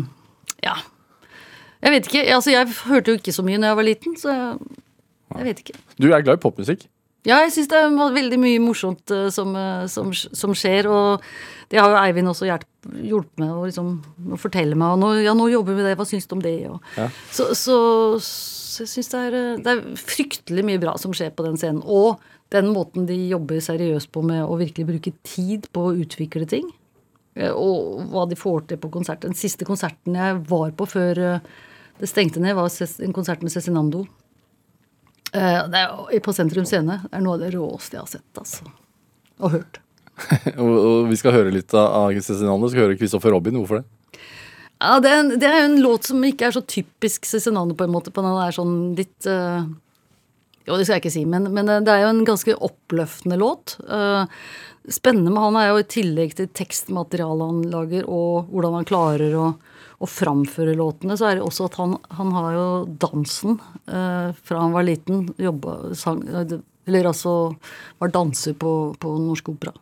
[0.66, 0.76] ja.
[1.84, 2.24] Jeg vet ikke.
[2.34, 4.76] Altså, jeg hørte jo ikke så mye når jeg var liten, så jeg,
[5.34, 5.80] jeg vet ikke.
[5.98, 6.86] Du er glad i popmusikk?
[7.26, 10.86] Ja, jeg syns det er veldig mye morsomt eh, som, eh, som, som skjer.
[10.86, 11.24] Og
[11.72, 13.88] det har jo Eivind også hjulpet med meg å liksom,
[14.30, 14.94] å fortelle meg.
[14.94, 16.54] Og nå, ja, nå jobber vi med det, hva syns du om det?
[16.70, 17.08] Og, Ja.
[17.34, 17.78] Så, så,
[18.22, 21.82] så jeg syns det, eh, det er fryktelig mye bra som skjer på den scenen.
[21.82, 22.22] Og
[22.54, 26.68] den måten de jobber seriøst på med å virkelig bruke tid på å utvikle ting.
[27.36, 29.26] Og hva de får til på konsert.
[29.26, 31.18] Den siste konserten jeg var på før
[31.98, 34.06] det stengte ned, var en konsert med Cezinando.
[35.36, 37.02] Eh, Det er på Sentrum Scene.
[37.04, 38.70] Det er noe av det råeste jeg har sett, altså.
[39.42, 39.80] Og hørt.
[40.62, 42.70] Og, vi skal høre litt av Cezinando.
[42.72, 43.58] Skal høre Christopher Robin.
[43.60, 44.20] Hvorfor det?
[44.76, 47.86] Ja, det er, en, det er en låt som ikke er så typisk Cezinando, på
[47.86, 48.12] en måte.
[48.12, 49.64] På den er sånn litt uh,
[50.66, 53.76] Jo, det skal jeg ikke si, men, men det er jo en ganske oppløftende låt.
[53.86, 54.24] Eh,
[54.90, 59.36] spennende med han er jo i tillegg til tekstmaterialet han lager, og hvordan han klarer
[59.38, 59.44] å,
[59.96, 62.66] å framføre låtene, så er det også at han, han har jo
[63.00, 63.56] dansen
[63.88, 65.28] eh, fra han var liten.
[65.40, 66.20] Jobba, sang,
[66.86, 67.32] eller altså
[67.98, 69.72] var danser på, på Norsk Opera.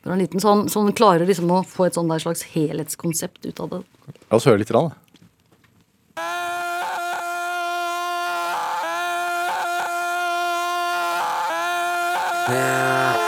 [0.00, 2.46] Fra han liten, så, han, så han klarer liksom å få et sånn der slags
[2.54, 3.84] helhetskonsept ut av det.
[4.30, 4.72] La oss høre litt.
[4.72, 4.88] Da.
[12.50, 13.19] Det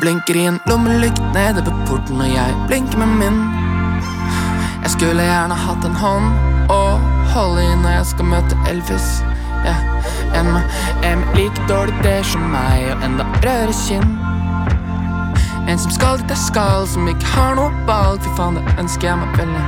[0.00, 3.40] blinker i en lommelykt nede ved porten, og jeg blinker med min.
[4.82, 6.82] Jeg skulle gjerne hatt en hånd å
[7.34, 9.08] holde i når jeg skal møte Elvis.
[9.60, 9.82] Yeah.
[10.38, 10.62] En med
[11.04, 14.16] en like dårlig det som meg, og enda rødere kinn.
[15.68, 18.24] En som skal dit jeg skal, som ikke har noe valg.
[18.24, 19.66] Fy faen, det ønsker jeg meg veldig.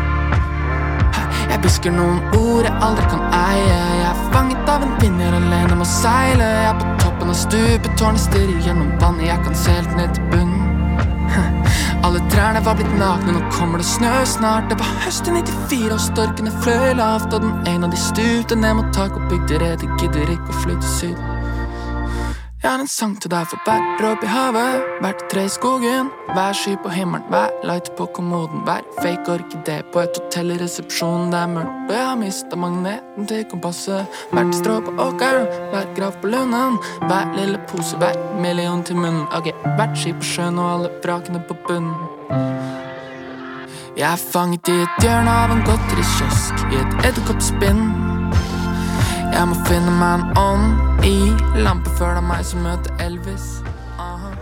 [1.52, 3.76] Jeg hvisker noen ord jeg aldri kan eie.
[4.00, 6.48] Jeg er fanget av en vinner er alene med å seile.
[6.56, 6.91] Jeg er på
[7.32, 9.26] av stupetårnet, stirrer gjennom vannet.
[9.30, 10.68] Jeg kan se helt ned til bunnen.
[12.04, 14.68] Alle trærne var blitt nakne, nå kommer det snø snart.
[14.68, 17.32] Det var høsten 94, og storkene fløy lavt.
[17.32, 19.92] Og den ene av de stupte ned mot taket og bygde rede.
[20.02, 21.31] Gidder ikke å flytte syd.
[22.62, 26.12] Jeg har en sang til deg for hver dråpe i havet, hvert tre i skogen,
[26.28, 30.58] hver sky på himmelen, hver light på kommoden, hver fake orkidé på et hotell i
[30.60, 31.32] resepsjonen.
[31.34, 34.20] Det er mørkt, og jeg har mista magneten til kompasset.
[34.30, 36.78] Hvert strå på åkeren, hver grav på lønnen.
[37.08, 39.26] hver lille pose, hver million til munnen.
[39.34, 41.98] Ok, hvert skip på sjøen og alle vrakene på bunnen.
[43.96, 48.01] Jeg er fanget i et hjørne av en godterikiosk, i et edderkoppspinn.
[49.32, 53.46] Jeg må finne meg en ånd i lampe før det er meg som møter Elvis.
[54.00, 54.32] Aha.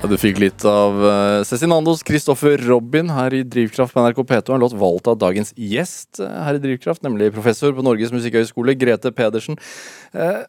[0.00, 4.56] Ja, du fikk litt av uh, Cezinandos Christoffer Robin her i Drivkraft på NRK P2.
[4.56, 8.74] En låt valgt av dagens gjest eh, her i Drivkraft, nemlig professor på Norges musikkhøgskole,
[8.76, 9.56] Grete Pedersen.
[10.12, 10.42] Eh,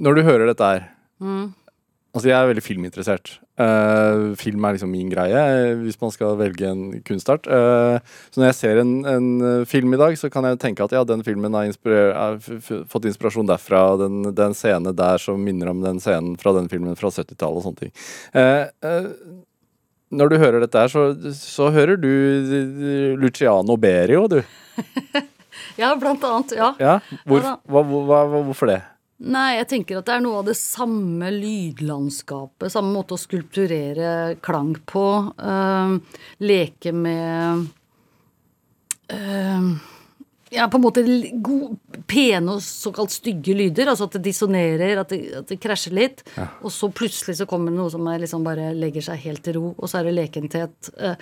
[0.00, 0.88] når du hører dette her
[1.22, 3.34] Altså, jeg er veldig filminteressert.
[3.62, 7.46] Eh, film er liksom min greie, eh, hvis man skal velge en kunstart.
[7.46, 7.98] Uh,
[8.32, 11.04] så når jeg ser en, en film i dag, så kan jeg tenke at ja,
[11.06, 12.38] den filmen har,
[12.90, 13.84] fått inspirasjon derfra.
[14.00, 17.66] Den, den scene der som minner om den scenen fra den filmen fra 70-tallet og
[17.68, 17.94] sånne ting.
[18.34, 19.42] Uh,
[20.12, 21.06] når du hører dette her, så,
[21.36, 22.10] så hører du
[23.20, 24.42] Luciano Berio, du.
[25.76, 26.52] Ja, blant annet.
[26.56, 26.72] Ja.
[26.80, 26.98] Ja?
[27.28, 28.80] Hvor, hva, hva, hvorfor det?
[29.22, 34.34] Nei, jeg tenker at det er noe av det samme lydlandskapet, samme måte å skulpturere
[34.42, 35.06] klang på.
[35.38, 35.94] øh,
[36.42, 37.68] leke med
[39.14, 39.68] øh,
[40.52, 41.04] Ja, på en måte
[41.40, 41.78] god,
[42.10, 43.88] pene og såkalt stygge lyder.
[43.88, 46.26] Altså at det dissonerer, at det, at det krasjer litt.
[46.60, 49.74] Og så plutselig så kommer det noe som liksom bare legger seg helt til ro,
[49.78, 50.92] og så er det lekenthet.
[50.98, 51.16] øh,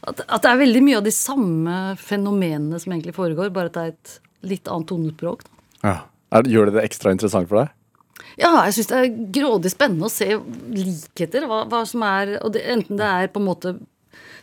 [0.00, 3.76] at, at det er veldig mye av de samme fenomenene som egentlig foregår, bare at
[3.76, 4.14] det er et
[4.50, 5.44] litt annet tonespråk.
[5.84, 6.00] Ja.
[6.30, 7.76] Er, gjør det det ekstra interessant for deg?
[8.38, 10.28] Ja, jeg syns det er grådig spennende å se
[10.74, 11.46] likheter.
[11.50, 13.74] Hva, hva som er, og det, Enten det er på en måte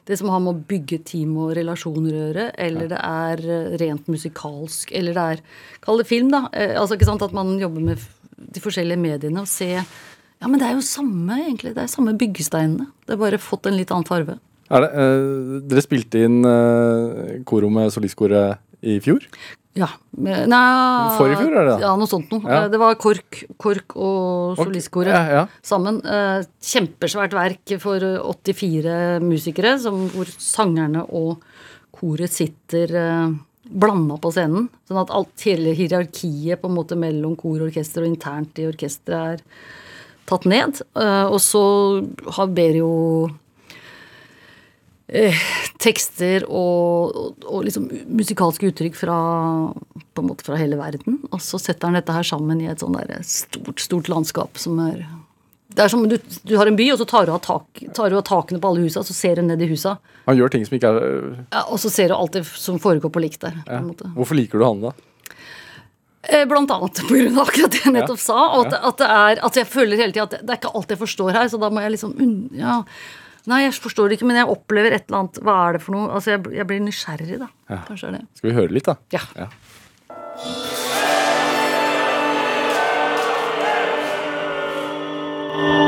[0.07, 3.73] det som har med å bygge team og relasjoner å gjøre, eller det er eh,
[3.81, 5.41] rent musikalsk, eller det er
[5.83, 6.45] Kall det film, da.
[6.55, 8.05] Eh, altså ikke sant At man jobber med
[8.38, 11.73] de forskjellige mediene og se Ja, men det er jo samme, egentlig.
[11.75, 12.88] Det er samme byggesteinene.
[13.03, 14.38] Det har bare fått en litt annen farve.
[14.67, 19.25] Det, eh, dere spilte inn uh, koro med solistkoret i fjor?
[19.78, 19.88] Ja.
[20.17, 20.59] Men, nei,
[21.17, 21.80] Forrige fjor, er det da?
[21.86, 22.41] Ja, noe sånt noe.
[22.43, 22.63] Ja.
[22.65, 25.43] Eh, Det var KORK, KORK og solistkoret Ja, ja.
[25.61, 25.99] sammen.
[26.03, 31.43] Eh, Kjempesvært verk for eh, 84 musikere, som, hvor sangerne og
[31.97, 32.91] koret sitter
[33.67, 34.69] blanda på scenen.
[34.88, 38.67] Sånn at alt, hele hierarkiet på en måte mellom kor og orkester og internt i
[38.69, 39.43] orkesteret er
[40.28, 40.82] tatt ned.
[40.95, 41.63] Eh, og så
[42.38, 42.91] har ber jo
[45.08, 45.43] eh,
[45.84, 49.20] tekster og, og, og liksom musikalske uttrykk fra,
[50.14, 51.22] på en måte fra hele verden.
[51.32, 54.80] Og så setter han dette her sammen i et sånn der stort, stort landskap som
[54.84, 55.05] er
[55.78, 58.10] Det er som du, du har en by, og så tar du av, tak, tar
[58.10, 59.97] du av takene på alle husa, så ser du ned i husa.
[60.26, 61.03] Han gjør ting som ikke er
[61.51, 63.60] Ja, og så ser du alt det som foregår på likt der.
[63.68, 63.84] på ja.
[63.84, 64.10] måte.
[64.16, 64.95] Hvorfor liker du han, da?
[66.28, 68.39] Eh, Blant annet på grunn av akkurat det jeg nettopp sa.
[68.58, 70.74] Og at, at det er at jeg føler hele tida at det, det er ikke
[70.76, 72.18] alt jeg forstår her, så da må jeg liksom
[72.58, 72.82] ja.
[73.48, 75.39] Nei, jeg forstår det ikke, men jeg opplever et eller annet.
[75.45, 76.10] Hva er det for noe?
[76.12, 77.48] Altså, jeg, jeg blir nysgjerrig, da.
[77.72, 77.82] Ja.
[77.88, 78.26] Kanskje er det.
[78.39, 79.00] Skal vi høre litt, da?
[79.16, 79.24] Ja.
[79.39, 79.48] Ja.
[85.58, 85.86] eyes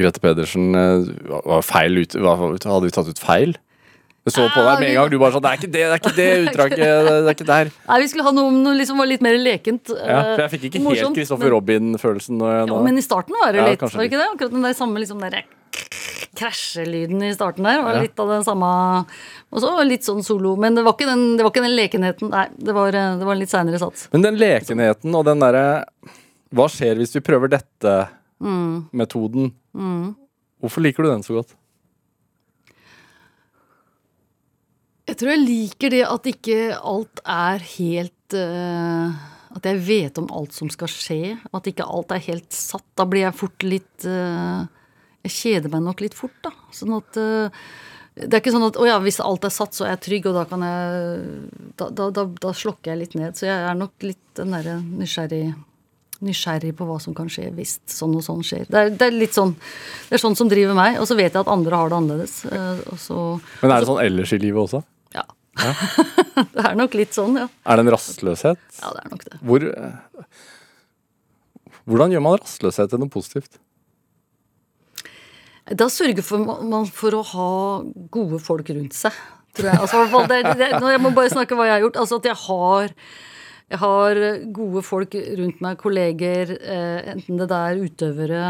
[0.00, 1.06] Grete Pedersen eh,
[1.46, 3.56] var feil ut, Hadde vi tatt ut feil?
[4.26, 5.10] Jeg så på deg med en gang.
[5.12, 6.80] Du bare sa Det er ikke det, det er ikke det utdraget.
[6.80, 7.68] Det er ikke der.
[7.86, 9.92] Nei, vi skulle ha noe, noe liksom var litt mer lekent.
[9.94, 12.42] Ja, for jeg fikk ikke helt morsomt, Kristoffer men- Robin-følelsen.
[12.42, 14.26] Ja, men i starten var det Ja, litt, var det ikke det?
[14.34, 15.44] Akkurat den der samme liksom der
[16.36, 17.82] krasjelyden i starten der.
[17.86, 18.68] Var litt av den samme
[19.52, 20.56] Og så litt sånn solo.
[20.60, 22.30] Men det var ikke den, det var ikke den lekenheten.
[22.32, 24.08] Nei, det var, eh, det var en litt seinere sats.
[24.12, 25.84] Men den lekenheten og den derre
[26.54, 27.50] Hva skjer hvis vi prøver
[28.42, 28.88] Mm.
[28.92, 29.52] dette-metoden?
[30.60, 31.56] Hvorfor liker du den så godt?
[35.06, 39.14] Jeg tror jeg liker det at ikke alt er helt uh,
[39.54, 41.36] At jeg vet om alt som skal skje.
[41.54, 42.86] At ikke alt er helt satt.
[42.98, 44.66] Da blir jeg fort litt uh,
[45.28, 46.50] Jeg kjeder meg nok litt fort, da.
[46.74, 47.62] Sånn at uh,
[48.18, 50.28] Det er ikke sånn at å ja, hvis alt er satt, så er jeg trygg,
[50.32, 53.38] og da kan jeg Da, da, da, da slokker jeg litt ned.
[53.38, 55.54] Så jeg er nok litt den derre nysgjerrig
[56.24, 58.64] Nysgjerrig på hva som kan skje hvis sånn og sånn skjer.
[58.72, 59.52] Det er, det er litt sånn
[60.08, 60.96] Det er sånn som driver meg.
[61.02, 62.36] Og så vet jeg at andre har det annerledes.
[62.48, 63.18] eh, så
[63.62, 64.82] Men er det sånn ellers i livet også?
[65.16, 65.24] ja.
[66.54, 67.46] det er nok litt sånn, ja.
[67.64, 68.60] Er det en rastløshet?
[68.80, 69.38] Ja, det er nok det.
[69.40, 69.68] Hvor
[71.86, 73.60] Hvordan gjør man rastløshet til noe positivt?
[75.66, 77.48] Da sørger for, man for å ha
[78.14, 79.14] gode folk rundt seg,
[79.56, 79.80] tror jeg.
[79.82, 81.98] Altså, det, det, jeg må bare snakke hva jeg har gjort.
[82.02, 82.92] Altså at jeg har,
[83.66, 84.18] jeg har
[84.54, 88.42] gode folk rundt meg, kolleger, eh, enten det er utøvere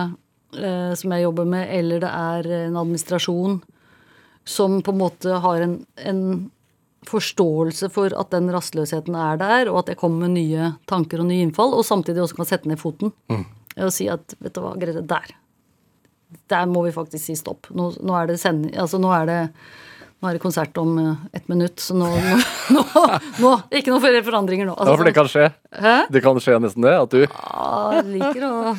[0.58, 3.62] eh, som jeg jobber med, eller det er en administrasjon
[4.46, 6.20] som på en måte har en, en
[7.06, 11.30] forståelse for at den rastløsheten er der, og at jeg kommer med nye tanker og
[11.30, 13.14] nye innfall, og samtidig også kan sette ned foten.
[13.76, 15.34] Og si at vet du hva, Grete, der.
[16.50, 17.68] Der må vi faktisk si stopp.
[17.76, 19.40] Nå, nå er det sending Altså, nå er det
[20.22, 22.08] nå er det konsert om eh, ett minutt, så nå,
[22.72, 23.02] nå, nå,
[23.42, 24.74] nå Ikke noe flere forandringer nå.
[24.76, 25.48] Altså, Ja, for det kan skje.
[25.76, 25.94] Hæ?
[26.14, 26.94] Det kan skje nesten det.
[27.04, 28.76] At du Ja, jeg liker å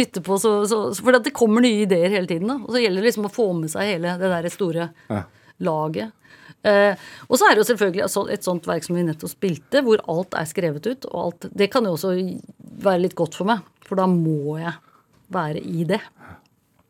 [0.00, 2.50] dytte på så, så, så For det kommer nye ideer hele tiden.
[2.50, 5.22] da Og så gjelder det liksom å få med seg hele det der store Ja.
[5.60, 6.10] laget.
[6.66, 6.92] Eh,
[7.28, 10.34] og så er det jo selvfølgelig et sånt verk som vi nettopp spilte, hvor alt
[10.36, 11.06] er skrevet ut.
[11.12, 12.12] Og alt, det kan jo også
[12.84, 14.74] være litt godt for meg, for da må jeg
[15.32, 16.00] være i det.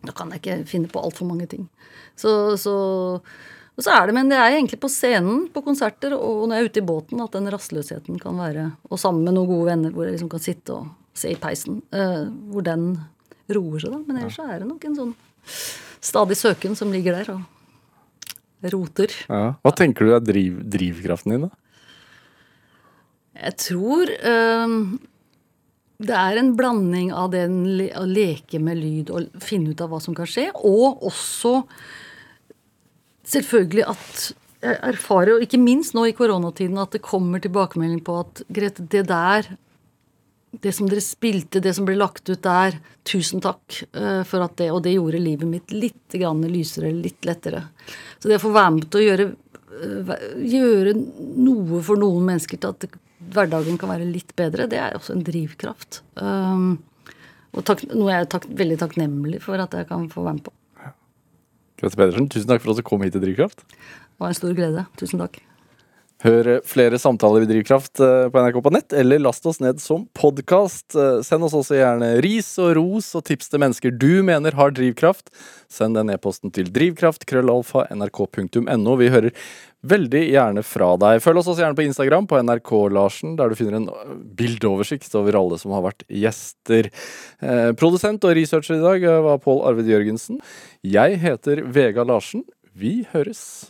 [0.07, 1.69] Da kan jeg ikke finne på altfor mange ting.
[2.19, 2.75] Så, så,
[3.81, 6.61] og så er det, men det er egentlig på scenen, på konserter og når jeg
[6.61, 9.95] er ute i båten, at den rastløsheten kan være Og sammen med noen gode venner
[9.95, 11.79] hvor jeg liksom kan sitte og se i peisen.
[11.89, 12.91] Uh, hvor den
[13.49, 14.01] roer seg, da.
[14.05, 15.15] Men ellers så er det nok en sånn
[16.05, 19.17] stadig søken som ligger der og roter.
[19.31, 19.55] ja.
[19.65, 21.57] Hva tenker du er driv, drivkraften din, da?
[23.41, 24.77] Jeg tror uh,
[26.05, 27.47] det er en blanding av det
[27.97, 31.63] å leke med lyd og finne ut av hva som kan skje, og også
[33.31, 34.29] selvfølgelig at
[34.61, 38.85] jeg erfarer, og ikke minst nå i koronatiden, at det kommer tilbakemelding på at Grete,
[38.93, 39.49] det der
[40.51, 42.75] det som dere spilte, det som ble lagt ut der,
[43.07, 47.69] tusen takk eh, for at det Og det gjorde livet mitt litt lysere, litt lettere.
[48.19, 50.13] Så det å få være med til å gjøre øh,
[50.43, 52.99] gjøre noe for noen mennesker til at
[53.31, 56.01] hverdagen kan være litt bedre, det er også en drivkraft.
[56.17, 56.81] Um,
[57.53, 60.47] og takk, noe jeg er takk, veldig takknemlig for at jeg kan få være med
[60.49, 60.55] på.
[61.81, 63.65] Grete Pedersen, tusen takk for at du kom hit til Drivkraft.
[63.65, 64.85] Det var en stor glede.
[65.01, 65.41] Tusen takk.
[66.21, 70.03] Hør flere samtaler i Drivkraft eh, på NRK på nett, eller last oss ned som
[70.17, 70.93] podkast.
[71.25, 75.27] Send oss også gjerne ris og ros og tips til mennesker du mener har drivkraft.
[75.73, 78.93] Send den e-posten til drivkraft.krøllalfa.nrk.no.
[79.01, 79.33] Vi hører
[79.87, 81.23] veldig gjerne fra deg.
[81.25, 85.15] Følg oss også gjerne på Instagram, på NRK Larsen, der du finner en øh, bildeoversikt
[85.19, 86.85] over alle som har vært gjester.
[87.41, 90.37] Eh, produsent og researcher i dag eh, var Pål Arvid Jørgensen.
[90.85, 92.43] Jeg heter Vega Larsen.
[92.77, 93.70] Vi høres.